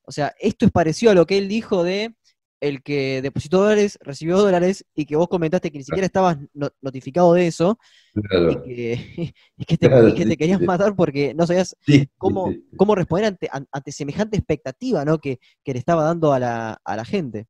[0.03, 2.15] O sea, esto es parecido a lo que él dijo de
[2.61, 6.37] el que depositó dólares, recibió dólares, y que vos comentaste que ni siquiera estabas
[6.81, 7.77] notificado de eso,
[8.13, 8.13] y,
[9.67, 11.75] que, te, querías matar porque no sabías
[12.17, 15.19] cómo, cómo responder ante, ante, semejante expectativa ¿no?
[15.19, 17.47] que, le estaba dando a la, a la gente.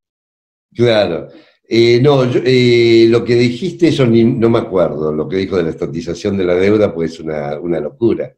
[0.74, 1.30] Claro.
[1.72, 5.70] Eh, no, eh, lo que dijiste, eso no me acuerdo, lo que dijo de la
[5.70, 8.34] estatización de la deuda, pues es una, locura.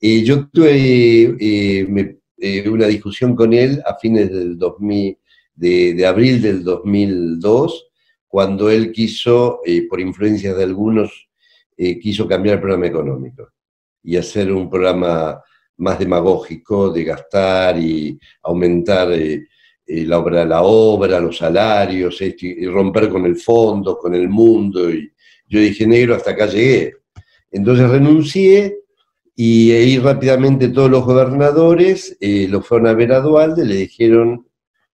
[0.00, 5.18] Eh, yo tuve, me eh, una discusión con él a fines del 2000,
[5.58, 7.88] de, abril del 2002,
[8.26, 11.28] cuando él quiso, eh, por influencia de algunos,
[11.76, 13.48] eh, quiso cambiar el programa económico
[14.02, 15.42] y hacer un programa
[15.78, 19.08] más demagógico de gastar y aumentar
[19.86, 24.90] la, obra, la obra, los salarios, y romper con el fondo, con el mundo.
[24.90, 25.12] Y
[25.48, 26.94] yo dije, negro, hasta acá llegué.
[27.50, 28.78] Entonces renuncié
[29.34, 34.47] y ahí rápidamente todos los gobernadores eh, lo fueron a ver a Dualde, le dijeron,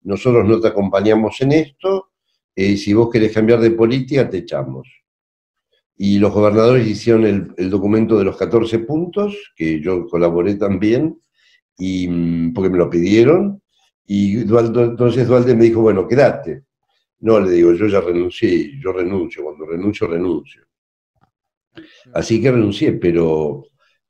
[0.03, 2.11] nosotros no te acompañamos en esto,
[2.55, 4.87] eh, si vos querés cambiar de política, te echamos.
[5.97, 11.19] Y los gobernadores hicieron el, documento de los 14 puntos, que yo colaboré también,
[11.77, 13.61] y, mm, porque me lo pidieron,
[14.05, 16.63] y entonces Dualde me dijo, bueno, quédate.
[17.19, 20.63] No, le digo, yo ya renuncié, yo renuncio, cuando renuncio, renuncio.
[22.13, 23.63] Así que renuncié, pero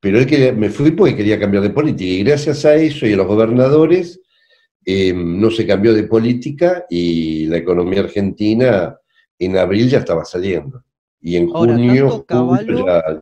[0.04, 3.14] pero él que me fui porque quería cambiar de política y gracias a eso y
[3.14, 4.20] a los gobernadores
[4.84, 8.98] em, no se cambió de política y la economía argentina
[9.38, 10.84] en abril ya estaba saliendo.
[11.20, 13.20] Y en junio, ya...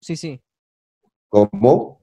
[0.00, 0.40] Sí, sí.
[1.28, 2.02] ¿Cómo?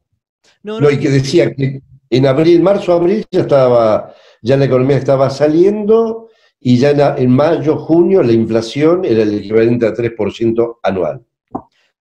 [0.63, 4.97] No, no, y que decía que en abril, marzo, abril ya estaba, ya la economía
[4.97, 6.29] estaba saliendo
[6.59, 11.25] y ya en mayo, junio la inflación era el equivalente a 3% anual.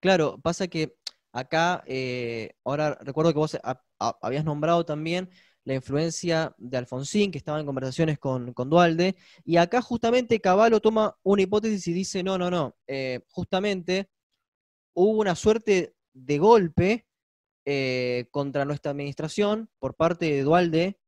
[0.01, 0.94] Claro, pasa que
[1.35, 3.59] Acá, eh, ahora recuerdo que vos
[3.98, 5.31] habías nombrado también
[5.64, 11.16] la influencia de Alfonsín, que estaba en conversaciones con, Dualde, y acá justamente Caballo toma
[11.22, 14.10] una hipótesis y dice, no, no, no, eh, justamente
[14.94, 17.06] hubo una suerte de golpe
[17.66, 20.98] eh, contra nuestra administración por parte de Dualde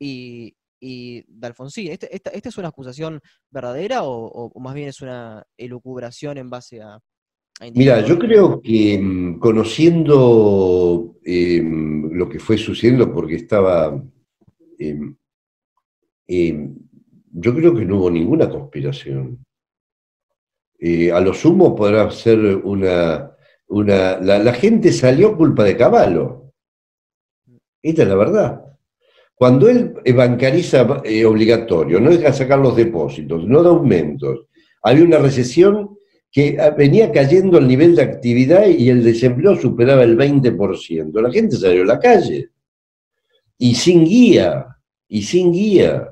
[0.00, 1.90] y, de Alfonsín.
[1.90, 3.20] ¿Esta, esta, es una acusación
[3.50, 7.00] verdadera o, más bien es una elucubración en base a,
[7.74, 14.02] Mira, yo creo que mm, conociendo em, lo que fue sucediendo, porque estaba,
[14.78, 15.16] em,
[16.26, 16.76] em,
[17.32, 19.38] yo creo que no hubo ninguna conspiración.
[20.78, 23.34] Eh, a lo sumo podrá ser una,
[23.68, 26.52] una la, gente salió culpa de Caballo.
[27.82, 28.62] Esta es la verdad.
[29.34, 34.46] Cuando él bancariza eh, obligatorio, no deja sacar los depósitos, no da aumentos,
[34.82, 35.95] había una recesión
[36.36, 41.18] que ah, venía cayendo el nivel de actividad y el desempleo superaba el 20%.
[41.22, 42.50] La gente salió a la calle
[43.56, 44.66] y sin guía,
[45.08, 46.10] y sin guía.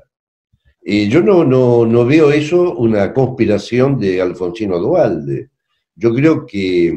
[0.83, 5.51] Eh, yo no, no, veo eso una conspiración de Alfonsino Dualde.
[5.95, 6.91] Yo creo que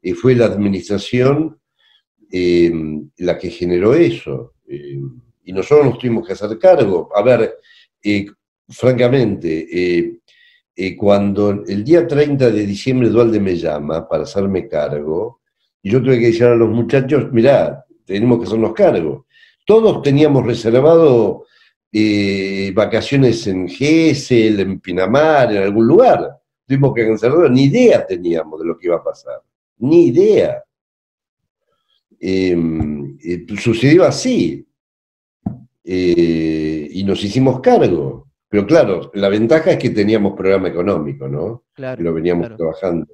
[0.00, 1.58] eh, fue la administración
[2.30, 2.70] eh,
[3.16, 4.54] la que generó eso.
[4.68, 7.10] y nosotros nos tuvimos que hacer cargo.
[7.12, 7.56] A ver,
[8.68, 10.20] francamente,
[10.96, 15.40] cuando el día 30 de diciembre Dualde me llama para hacerme cargo,
[15.82, 19.26] y yo tuve que decir a los muchachos, mirá, tenemos que hacernos cargo.
[19.64, 21.44] Todos teníamos reservado
[21.92, 26.38] eh, vacaciones en Gesell, en Pinamar, en algún lugar.
[26.66, 29.42] Tuvimos que cancelar, ni idea teníamos de lo que iba a pasar,
[29.78, 30.62] ni idea.
[32.20, 34.66] Em, eh, sucedió así.
[35.84, 38.27] Eh, y nos hicimos cargo.
[38.48, 41.64] Pero claro, la ventaja es que teníamos programa económico, ¿no?
[41.74, 42.02] Claro.
[42.02, 43.06] lo veníamos trabajando.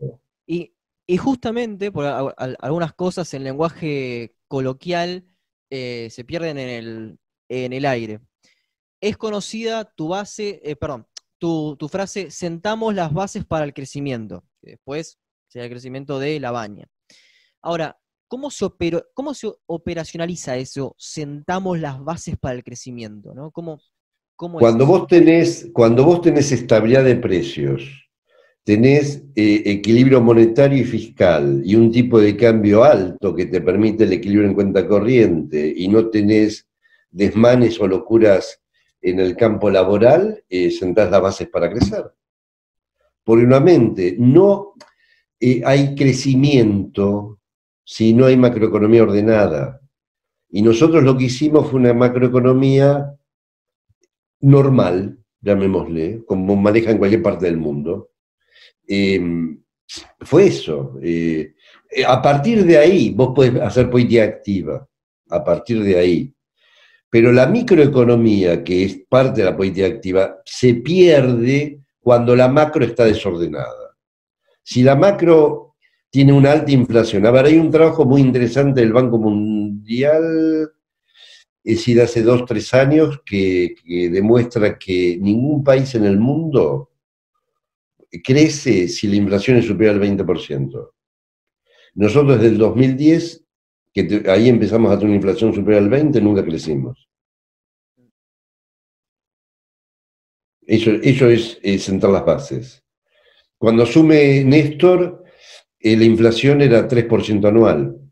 [0.47, 0.73] Y,
[1.19, 5.25] justamente por algunas cosas en lenguaje coloquial
[5.71, 8.21] se pierden en el, en el aire
[9.05, 11.07] es conocida tu base, eh, perdón,
[11.39, 16.53] tu, frase, sentamos las bases para el crecimiento, que después será el crecimiento de la
[16.53, 16.87] baña.
[17.61, 18.67] Ahora, ¿cómo se,
[19.13, 20.95] cómo se operacionaliza eso?
[20.97, 23.51] Sentamos las bases para el crecimiento, ¿no?
[23.51, 23.79] ¿Cómo,
[24.37, 28.09] cuando, vos tenés, cuando vos tenés estabilidad de precios,
[28.65, 34.05] tenés eh, equilibrio monetario y fiscal y un tipo de cambio alto que te permite
[34.05, 36.67] el equilibrio en cuenta corriente y no tenés
[37.11, 38.61] desmanes o locuras
[39.01, 42.05] en el campo laboral, eh, sentás las bases para crecer.
[43.23, 44.73] Porque nuevamente, no
[45.39, 47.39] eh, hay crecimiento
[47.85, 49.81] si no hay macroeconomía ordenada.
[50.49, 53.15] Y nosotros lo que hicimos fue una macroeconomía
[54.45, 58.11] normal, llamémosle, como maneja en cualquier parte del mundo.
[58.87, 59.63] Em,
[60.21, 60.99] fue eso.
[61.03, 61.55] Eh,
[62.07, 64.87] a partir de ahí, vos podés hacer política activa.
[65.31, 66.35] A partir de ahí.
[67.09, 72.85] Pero la microeconomía, que es parte de la política activa, se pierde cuando la macro
[72.85, 73.97] está desordenada.
[74.63, 75.77] Si la macro
[76.11, 80.71] tiene una alta inflación, a ver, hay un trabajo muy interesante del Banco Mundial,
[81.65, 83.75] es decir, hace dos, tres años, que,
[84.13, 86.91] demuestra que ningún país en el mundo
[88.23, 90.91] crece si la inflación es superior al 20%.
[91.95, 93.45] Nosotros desde el 2010
[93.95, 97.09] que ahí empezamos a tener una inflación superior al 20, nunca crecimos.
[100.67, 102.83] Eso, es, sentar las bases.
[103.57, 105.25] Cuando asume Néstor,
[105.79, 108.04] eh, la inflación era 3% anual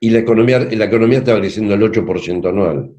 [0.00, 2.94] y la economía, la economía estaba creciendo al 8% anual.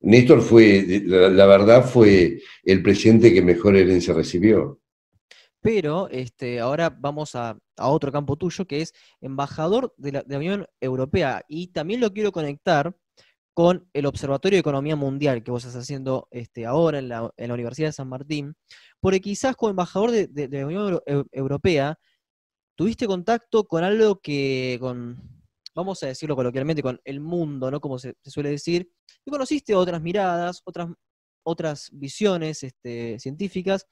[0.00, 4.80] Néstor fue, la, verdad, fue el presidente que mejor herencia recibió.
[5.62, 8.92] Pero este, ahora vamos a, otro campo tuyo, que es
[9.22, 11.42] embajador de la, Unión Europea.
[11.48, 12.94] Y también lo quiero conectar
[13.54, 17.88] con el Observatorio de Economía Mundial que vos estás haciendo este, ahora en la, Universidad
[17.88, 18.54] de San Martín,
[19.00, 21.00] porque quizás como embajador de, la Unión
[21.32, 21.98] Europea
[22.74, 25.20] tuviste contacto con algo que, con,
[25.74, 27.80] vamos a decirlo coloquialmente, con el mundo, ¿no?
[27.80, 28.90] Como se, suele decir,
[29.24, 30.88] y conociste otras miradas, otras,
[31.42, 33.86] otras visiones este, científicas,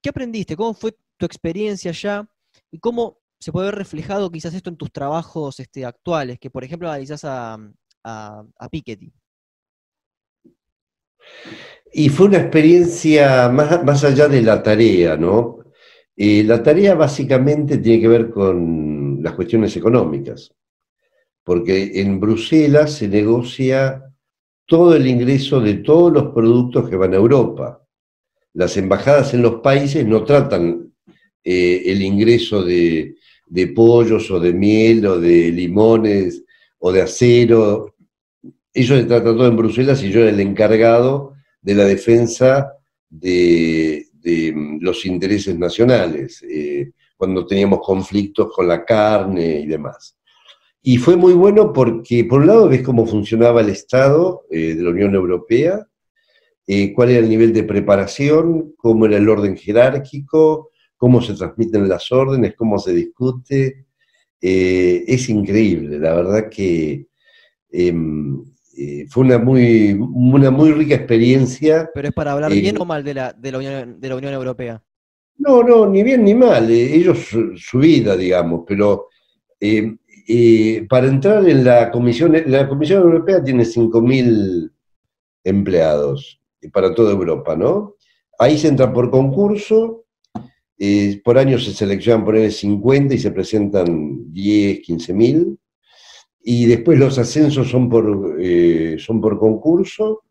[0.00, 0.56] ¿Qué aprendiste?
[0.56, 2.28] ¿Cómo fue tu experiencia allá?
[2.70, 6.38] ¿Y cómo se puede ver reflejado quizás esto en tus trabajos este, actuales?
[6.38, 7.58] Que por ejemplo analizás a,
[8.04, 9.12] a, Piketty.
[11.92, 15.57] Y fue una experiencia más, allá de la tarea, ¿no?
[16.18, 20.52] La tarea básicamente tiene que ver con las cuestiones económicas,
[21.44, 24.02] porque en Bruselas se negocia
[24.66, 27.82] todo el ingreso de todos los productos que van a Europa
[28.58, 30.92] las embajadas en los países no tratan
[31.44, 33.14] eh, el ingreso de,
[33.72, 36.42] pollos o de miel o de limones
[36.80, 37.94] o de acero.
[38.74, 42.72] Ellos se tratan todo en Bruselas y yo era el encargado de la defensa
[43.08, 50.18] de, mm, los intereses nacionales, eh, cuando teníamos conflictos con la carne y demás.
[50.82, 54.82] Y fue muy bueno porque, por un lado, ves cómo funcionaba el Estado eh, de
[54.82, 55.86] la Unión Europea,
[56.66, 61.88] eh, cuál era el nivel de preparación, cómo era el orden jerárquico, cómo se transmiten
[61.88, 63.86] las órdenes, cómo se discute.
[64.40, 67.06] Eh, es increíble, la verdad que
[67.70, 68.44] em,
[68.78, 71.90] eh, fue una muy, una muy rica experiencia.
[71.94, 74.32] ¿Pero es para hablar bien o mal de la, de la, Unión, de la Unión
[74.32, 74.82] Europea?
[75.36, 79.08] No, no, ni bien ni mal, ellos su, vida, digamos, pero
[80.88, 84.70] para entrar en la Comisión, la Comisión Europea tiene 5.000
[85.44, 86.40] empleados
[86.72, 87.94] para toda Europa, ¿no?
[88.38, 90.04] Ahí se entra por concurso,
[90.78, 95.58] eh, por año se seleccionan poner 50 y se presentan 10, 15 mil,
[96.50, 100.22] y después los ascensos son por, eh, son por concurso,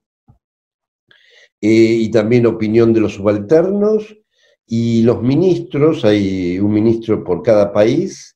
[1.61, 4.17] y también opinión de los subalternos,
[4.65, 8.35] y los ministros, hay un ministro por cada país,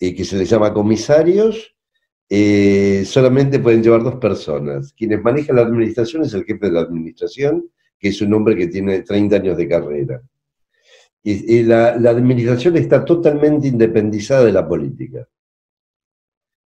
[0.00, 1.76] que se les llama comisarios,
[3.04, 4.92] solamente pueden llevar dos personas.
[4.92, 7.70] Quienes manejan la administración es el jefe de la administración,
[8.00, 10.20] que es un hombre que tiene 30 años de carrera.
[11.22, 15.28] Y, la, administración está totalmente independizada de la política.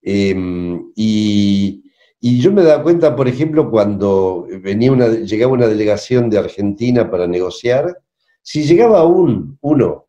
[0.03, 1.85] Em, y,
[2.21, 7.11] y, yo me daba cuenta, por ejemplo, cuando venía una, llegaba una delegación de Argentina
[7.11, 7.99] para negociar,
[8.43, 10.07] si llegaba un, uno,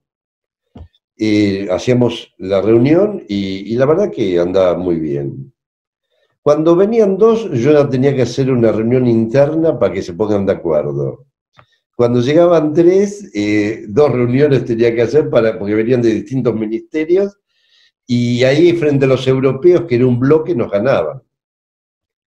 [1.15, 5.53] eh, hacíamos la reunión y, la verdad que andaba muy bien.
[6.41, 10.53] Cuando venían dos, yo tenía que hacer una reunión interna para que se pongan de
[10.53, 11.27] acuerdo.
[11.95, 17.37] Cuando llegaban tres, eh, dos reuniones tenía que hacer para, porque venían de distintos ministerios,
[18.05, 21.21] y ahí frente a los europeos, que era un bloque, nos ganaban.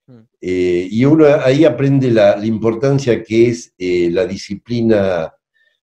[0.08, 0.22] Hmm.
[0.40, 5.34] Eh, y uno ahí aprende la, importancia que es eh, la disciplina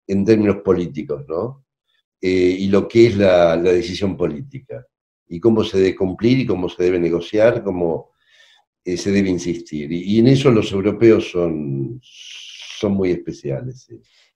[0.07, 1.63] en términos políticos, ¿no?
[2.27, 4.83] y lo que es la, decisión política,
[5.27, 8.13] y cómo se debe cumplir, y cómo se debe negociar, cómo
[8.83, 9.91] se debe insistir.
[9.91, 13.87] y en eso los europeos son, son muy especiales.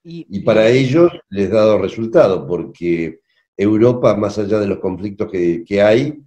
[0.04, 3.20] Y, para ellos les ha dado resultado, porque
[3.60, 6.18] Europa, más allá de los conflictos que, hay,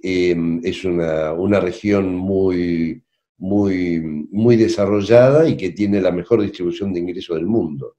[0.00, 3.02] em, es una, región muy,
[3.38, 7.96] muy, muy desarrollada y que tiene la mejor distribución de ingresos del mundo.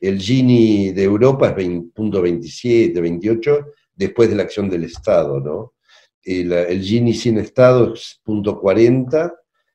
[0.00, 5.74] El Gini de Europa es 20.27, 28, después de la acción del Estado, ¿no?
[6.22, 9.32] El, el Gini sin Estado es punto 40,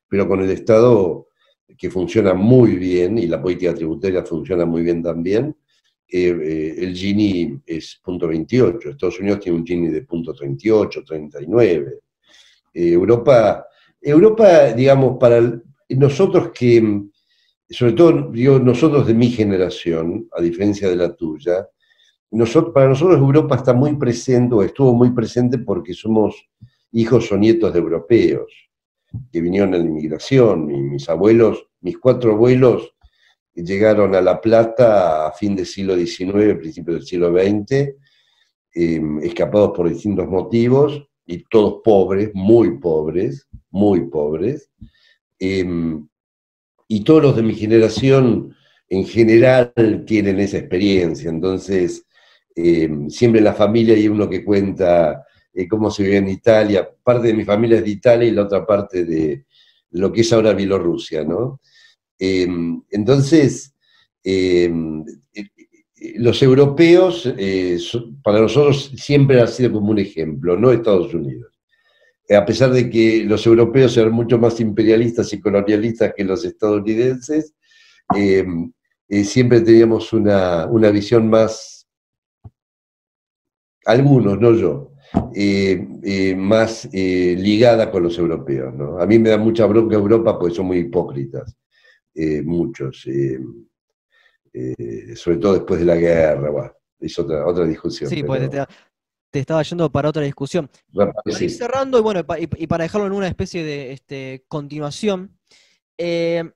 [0.08, 1.28] pero con el Estado
[1.78, 5.56] que funciona muy bien y la política tributaria funciona muy bien también,
[6.14, 11.02] eh, eh, el Gini es punto 28, Estados Unidos tiene un Gini de punto 38,
[11.06, 12.00] 39.
[12.74, 13.66] Eh, Europa,
[13.98, 15.40] Europa, digamos, para
[15.88, 17.02] nosotros que,
[17.70, 18.12] sobre todo
[18.60, 21.66] nosotros de mi generación, a diferencia de la tuya,
[22.74, 26.46] para nosotros Europa está muy presente o estuvo muy presente porque somos
[26.92, 28.52] hijos o nietos de europeos
[29.30, 30.66] que vinieron en la inmigración.
[30.66, 32.94] mis abuelos, mis cuatro abuelos
[33.54, 37.94] llegaron a La Plata a fin del siglo XIX, principios del siglo XX,
[38.74, 44.70] em, escapados por distintos motivos, y todos pobres, muy pobres, muy pobres.
[45.38, 46.06] Em,
[46.88, 48.54] y todos los de mi generación
[48.88, 49.72] en general
[50.06, 51.30] tienen esa experiencia.
[51.30, 52.04] Entonces,
[52.54, 55.24] em, siempre en la familia hay uno que cuenta
[55.54, 56.88] eh, cómo se vive en Italia.
[57.02, 59.44] Parte de mi familia es de Italia y la otra parte de
[59.90, 61.60] lo que es ahora Bielorrusia, ¿no?
[62.24, 63.74] Em, entonces,
[64.22, 65.04] em,
[65.34, 65.44] eh,
[66.18, 67.78] los europeos, eh,
[68.22, 71.58] para nosotros siempre han sido como un ejemplo, no Estados Unidos.
[72.30, 77.54] A pesar de que los europeos eran mucho más imperialistas y colonialistas que los estadounidenses,
[78.14, 78.72] em,
[79.24, 81.88] siempre teníamos una, una visión más,
[83.84, 84.92] algunos, no yo,
[85.34, 88.72] eh, eh, más eh, ligada con los europeos.
[89.00, 91.56] A mí me da mucha bronca Europa porque son muy hipócritas,
[92.44, 93.38] muchos, sobre
[95.38, 96.76] todo después de la guerra.
[97.00, 98.10] es otra, otra discusión.
[98.10, 98.50] Sí, pues
[99.30, 100.68] te, estaba yendo para otra discusión.
[100.92, 105.38] Para ir cerrando, y bueno, y, para dejarlo en una especie de este, continuación,
[105.96, 106.52] ¿qué,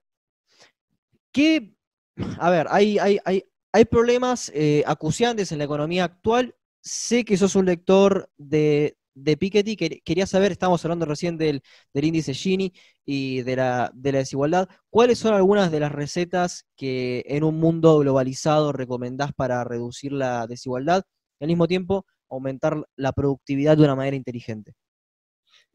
[2.39, 4.53] a ver, hay, hay, hay, hay problemas
[4.87, 6.55] acuciantes en la economía actual
[6.87, 11.63] sé que sos un lector de, de Piketty, quería saber, estamos hablando recién del,
[11.95, 12.73] índice Gini
[13.05, 18.73] y de la, desigualdad, ¿cuáles son algunas de las recetas que en un mundo globalizado
[18.73, 21.03] recomendás para reducir la desigualdad
[21.41, 24.75] y al mismo tiempo aumentar la productividad de una manera inteligente?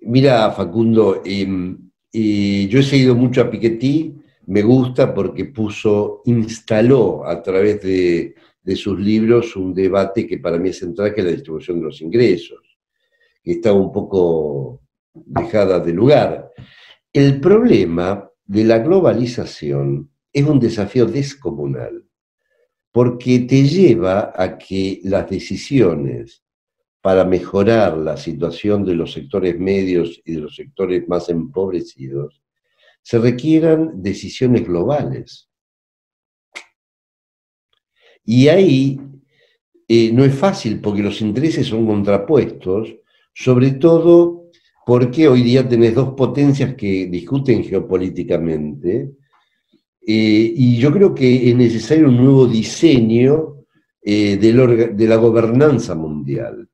[0.02, 4.16] Mira, Facundo, yo he seguido mucho a Piketty,
[4.48, 10.58] me gusta porque puso, instaló a través de de sus libros un debate que para
[10.58, 12.71] mí es central, que es la distribución de los ingresos,
[13.44, 14.82] que está un poco
[15.14, 16.52] dejada de lugar.
[17.12, 22.06] El problema de la globalización es un desafío descomunal,
[22.92, 26.44] porque te lleva a que las decisiones
[27.02, 32.42] para mejorar la situación de los sectores medios y de los sectores más empobrecidos
[33.02, 35.50] se requieran decisiones globales.
[38.24, 39.00] Y ahí
[39.88, 42.96] eh, no es fácil porque los intereses son contrapuestos,
[43.34, 44.42] sobre todo
[44.86, 49.12] porque hoy día tenés dos potencias que discuten geopolíticamente,
[50.06, 53.58] eh, y yo creo que es necesario un nuevo diseño
[54.02, 56.68] eh, de, la gobernanza mundial.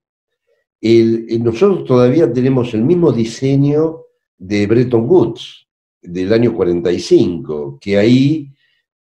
[0.81, 4.03] nosotros todavía tenemos el mismo diseño
[4.37, 5.67] de Bretton Woods
[6.01, 8.49] del año 45, que ahí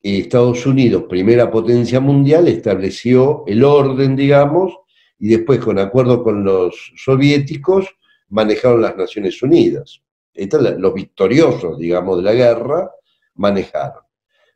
[0.04, 4.74] Estados Unidos, primera potencia mundial, estableció el orden, digamos,
[5.22, 7.86] y después, con acuerdo con los soviéticos,
[8.30, 10.02] manejaron las Naciones Unidas.
[10.34, 12.90] los victoriosos, digamos, de la guerra
[13.36, 14.02] manejaron.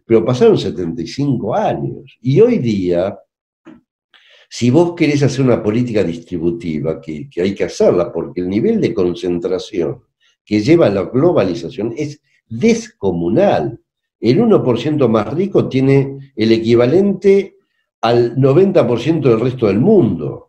[0.03, 3.15] Pero pasaron 75 años y hoy día,
[4.49, 8.81] si vos querés hacer una política distributiva, que, que hay que hacerla, porque el nivel
[8.81, 10.01] de concentración
[10.43, 13.79] que lleva a la globalización es descomunal.
[14.19, 17.57] El 1% más rico tiene el equivalente
[18.01, 20.44] al 90% del resto del mundo.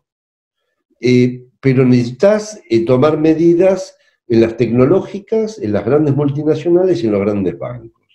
[1.00, 3.96] Eh, pero necesitas eh, tomar medidas
[4.28, 8.06] en las tecnológicas, en las grandes multinacionales y en los grandes bancos.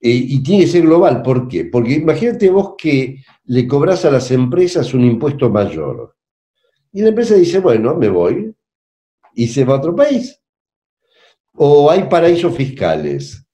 [0.00, 1.64] Eh, y tiene que ser global, ¿por qué?
[1.64, 6.16] Porque imagínate vos que le cobras a las empresas un impuesto mayor.
[6.92, 8.54] Y la empresa dice, bueno, me voy,
[9.34, 10.40] y se va a otro país.
[11.54, 13.44] O hay paraísos fiscales,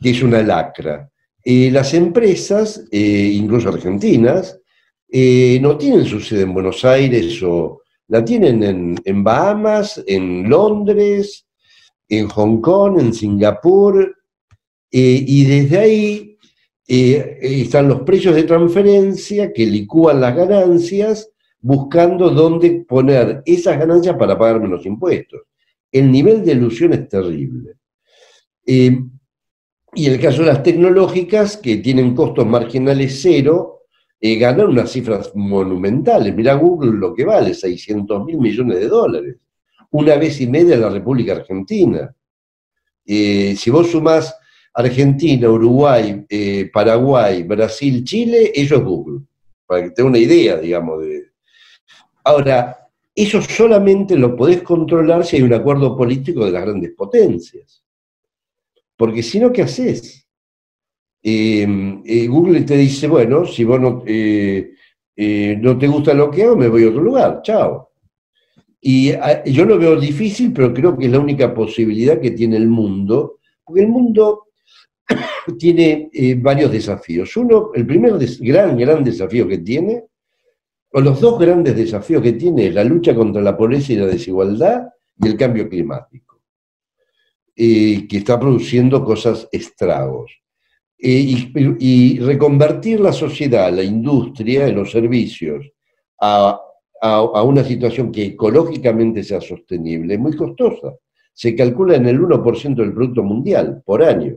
[0.00, 1.08] que es una lacra.
[1.44, 4.61] las empresas, incluso argentinas,
[5.14, 11.46] eh, no tienen su sede en Buenos Aires o la tienen en, Bahamas, en Londres,
[12.08, 14.16] en Hong Kong, en Singapur,
[14.90, 16.38] eh, y desde ahí
[16.88, 21.30] eh, están los precios de transferencia que licúan las ganancias
[21.60, 25.42] buscando dónde poner esas ganancias para pagar menos impuestos.
[25.90, 27.74] El nivel de ilusión es terrible.
[28.64, 33.81] y el caso de las tecnológicas, que tienen costos marginales cero,
[34.24, 36.32] eh, ganar unas cifras monumentales.
[36.32, 39.36] Mirá Google lo que vale, 600 mil millones de dólares.
[39.90, 42.14] Una vez y media la República Argentina.
[43.04, 44.32] Eh, si vos sumás
[44.74, 49.22] Argentina, Uruguay, eh, Paraguay, Brasil, Chile, eso es Google.
[49.66, 51.02] Para que tenga una idea, digamos.
[51.02, 51.32] De...
[52.22, 57.82] Ahora, eso solamente lo podés controlar si hay un acuerdo político de las grandes potencias.
[58.96, 60.21] Porque si no, ¿qué haces?
[61.22, 64.72] Em, eh, Google te dice, bueno, si vos no, eh,
[65.14, 67.90] eh, no te gusta lo que hago, me voy a otro lugar, chao.
[68.80, 72.56] Y ah, yo lo veo difícil, pero creo que es la única posibilidad que tiene
[72.56, 74.48] el mundo, porque el mundo
[75.58, 77.36] tiene varios desafíos.
[77.36, 80.04] Uno, el primer gran, gran desafío que tiene,
[80.94, 84.06] o los dos grandes desafíos que tiene, es la lucha contra la pobreza y la
[84.06, 84.88] desigualdad
[85.20, 86.42] y el cambio climático,
[87.54, 90.41] que está produciendo cosas estragos.
[91.04, 91.50] Eh,
[91.80, 95.66] y, reconvertir la sociedad, la industria, los servicios
[96.20, 96.60] a,
[97.44, 100.94] una situación que ecológicamente sea sostenible es muy costosa.
[101.34, 104.36] Se calcula en el 1% del Producto Mundial por año.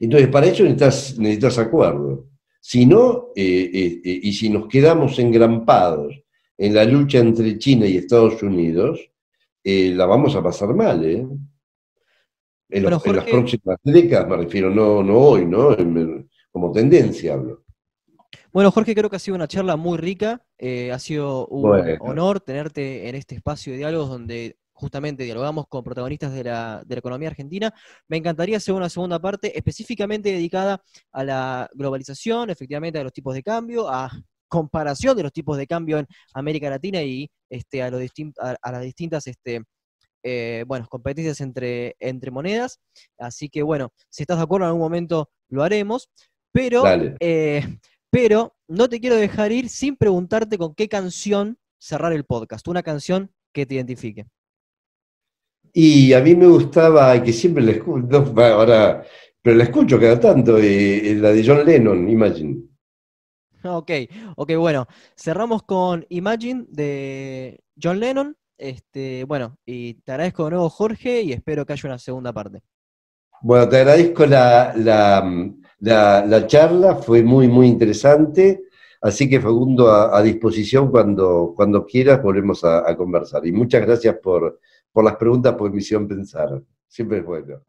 [0.00, 2.28] Entonces, para eso necesitas, necesitas acuerdo.
[2.58, 6.18] Si no, eh, eh, y si nos quedamos engrampados
[6.56, 8.98] en la lucha entre China y Estados Unidos,
[9.62, 11.04] la vamos a pasar mal.
[11.04, 11.26] ¿eh?
[12.70, 15.74] En, las próximas décadas, me refiero, no, no hoy, ¿no?
[16.52, 17.64] como tendencia hablo.
[18.52, 20.44] Bueno, Jorge, creo que ha sido una charla muy rica.
[20.58, 25.82] Eh, ha sido un honor tenerte en este espacio de diálogos donde justamente dialogamos con
[25.82, 27.74] protagonistas de la, economía argentina.
[28.06, 30.82] Me encantaría hacer una segunda parte específicamente dedicada
[31.12, 34.10] a la globalización, efectivamente a los tipos de cambio, a
[34.46, 38.02] comparación de los tipos de cambio en América Latina y este, a, los
[38.38, 39.62] a, las distintas este,
[40.28, 42.80] eh, bueno, competencias entre, entre monedas.
[43.18, 46.10] Así que bueno, si estás de acuerdo en algún momento lo haremos.
[46.52, 46.82] Pero,
[47.20, 47.62] eh,
[48.10, 52.66] pero no te quiero dejar ir sin preguntarte con qué canción cerrar el podcast.
[52.68, 54.26] Una canción que te identifique.
[55.72, 59.04] Y a mí me gustaba, que siempre la escucho, ahora,
[59.42, 62.68] pero la escucho cada tanto, la de John Lennon, Imagine.
[63.64, 63.90] Ok,
[64.36, 64.86] ok, bueno,
[65.16, 68.36] cerramos con Imagine de John Lennon.
[68.58, 72.60] Este, bueno, y te agradezco de nuevo, Jorge, y espero que haya una segunda parte.
[73.40, 74.74] Bueno, te agradezco la,
[76.46, 78.64] charla, fue muy, muy interesante.
[79.00, 83.46] Así que Facundo, a, disposición cuando, cuando quieras volvemos a, conversar.
[83.46, 84.58] Y muchas gracias por,
[84.92, 86.60] por las preguntas, por mi misión pensar.
[86.88, 87.62] Siempre es bueno.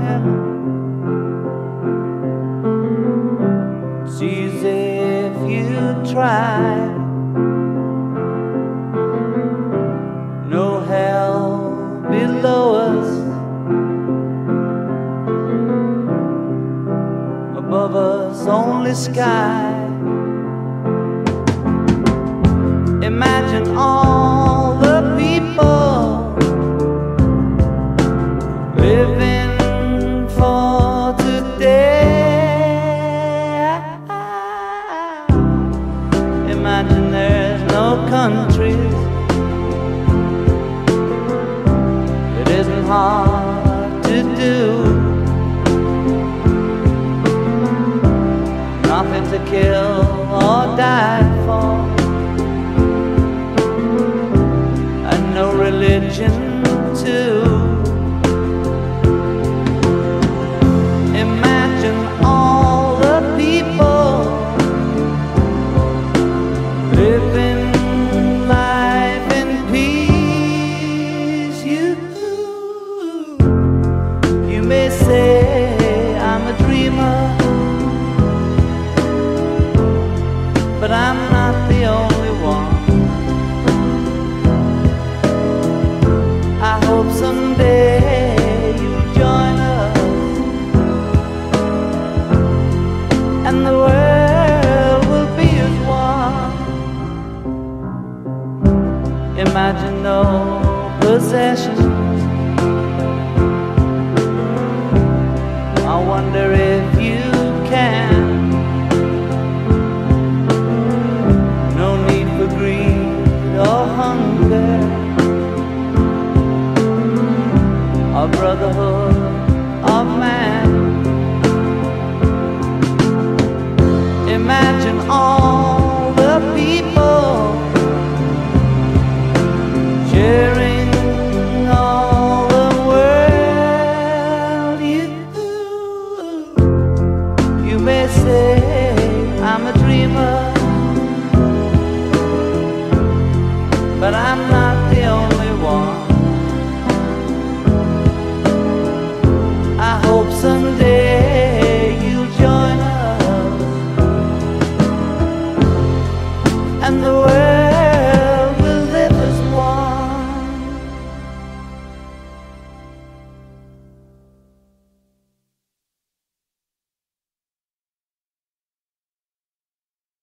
[0.00, 0.22] Heaven.
[4.04, 6.76] It's easy if you try.
[10.54, 11.46] No hell
[12.10, 13.08] below us.
[17.56, 19.74] Above us, only sky.
[23.02, 24.17] Imagine all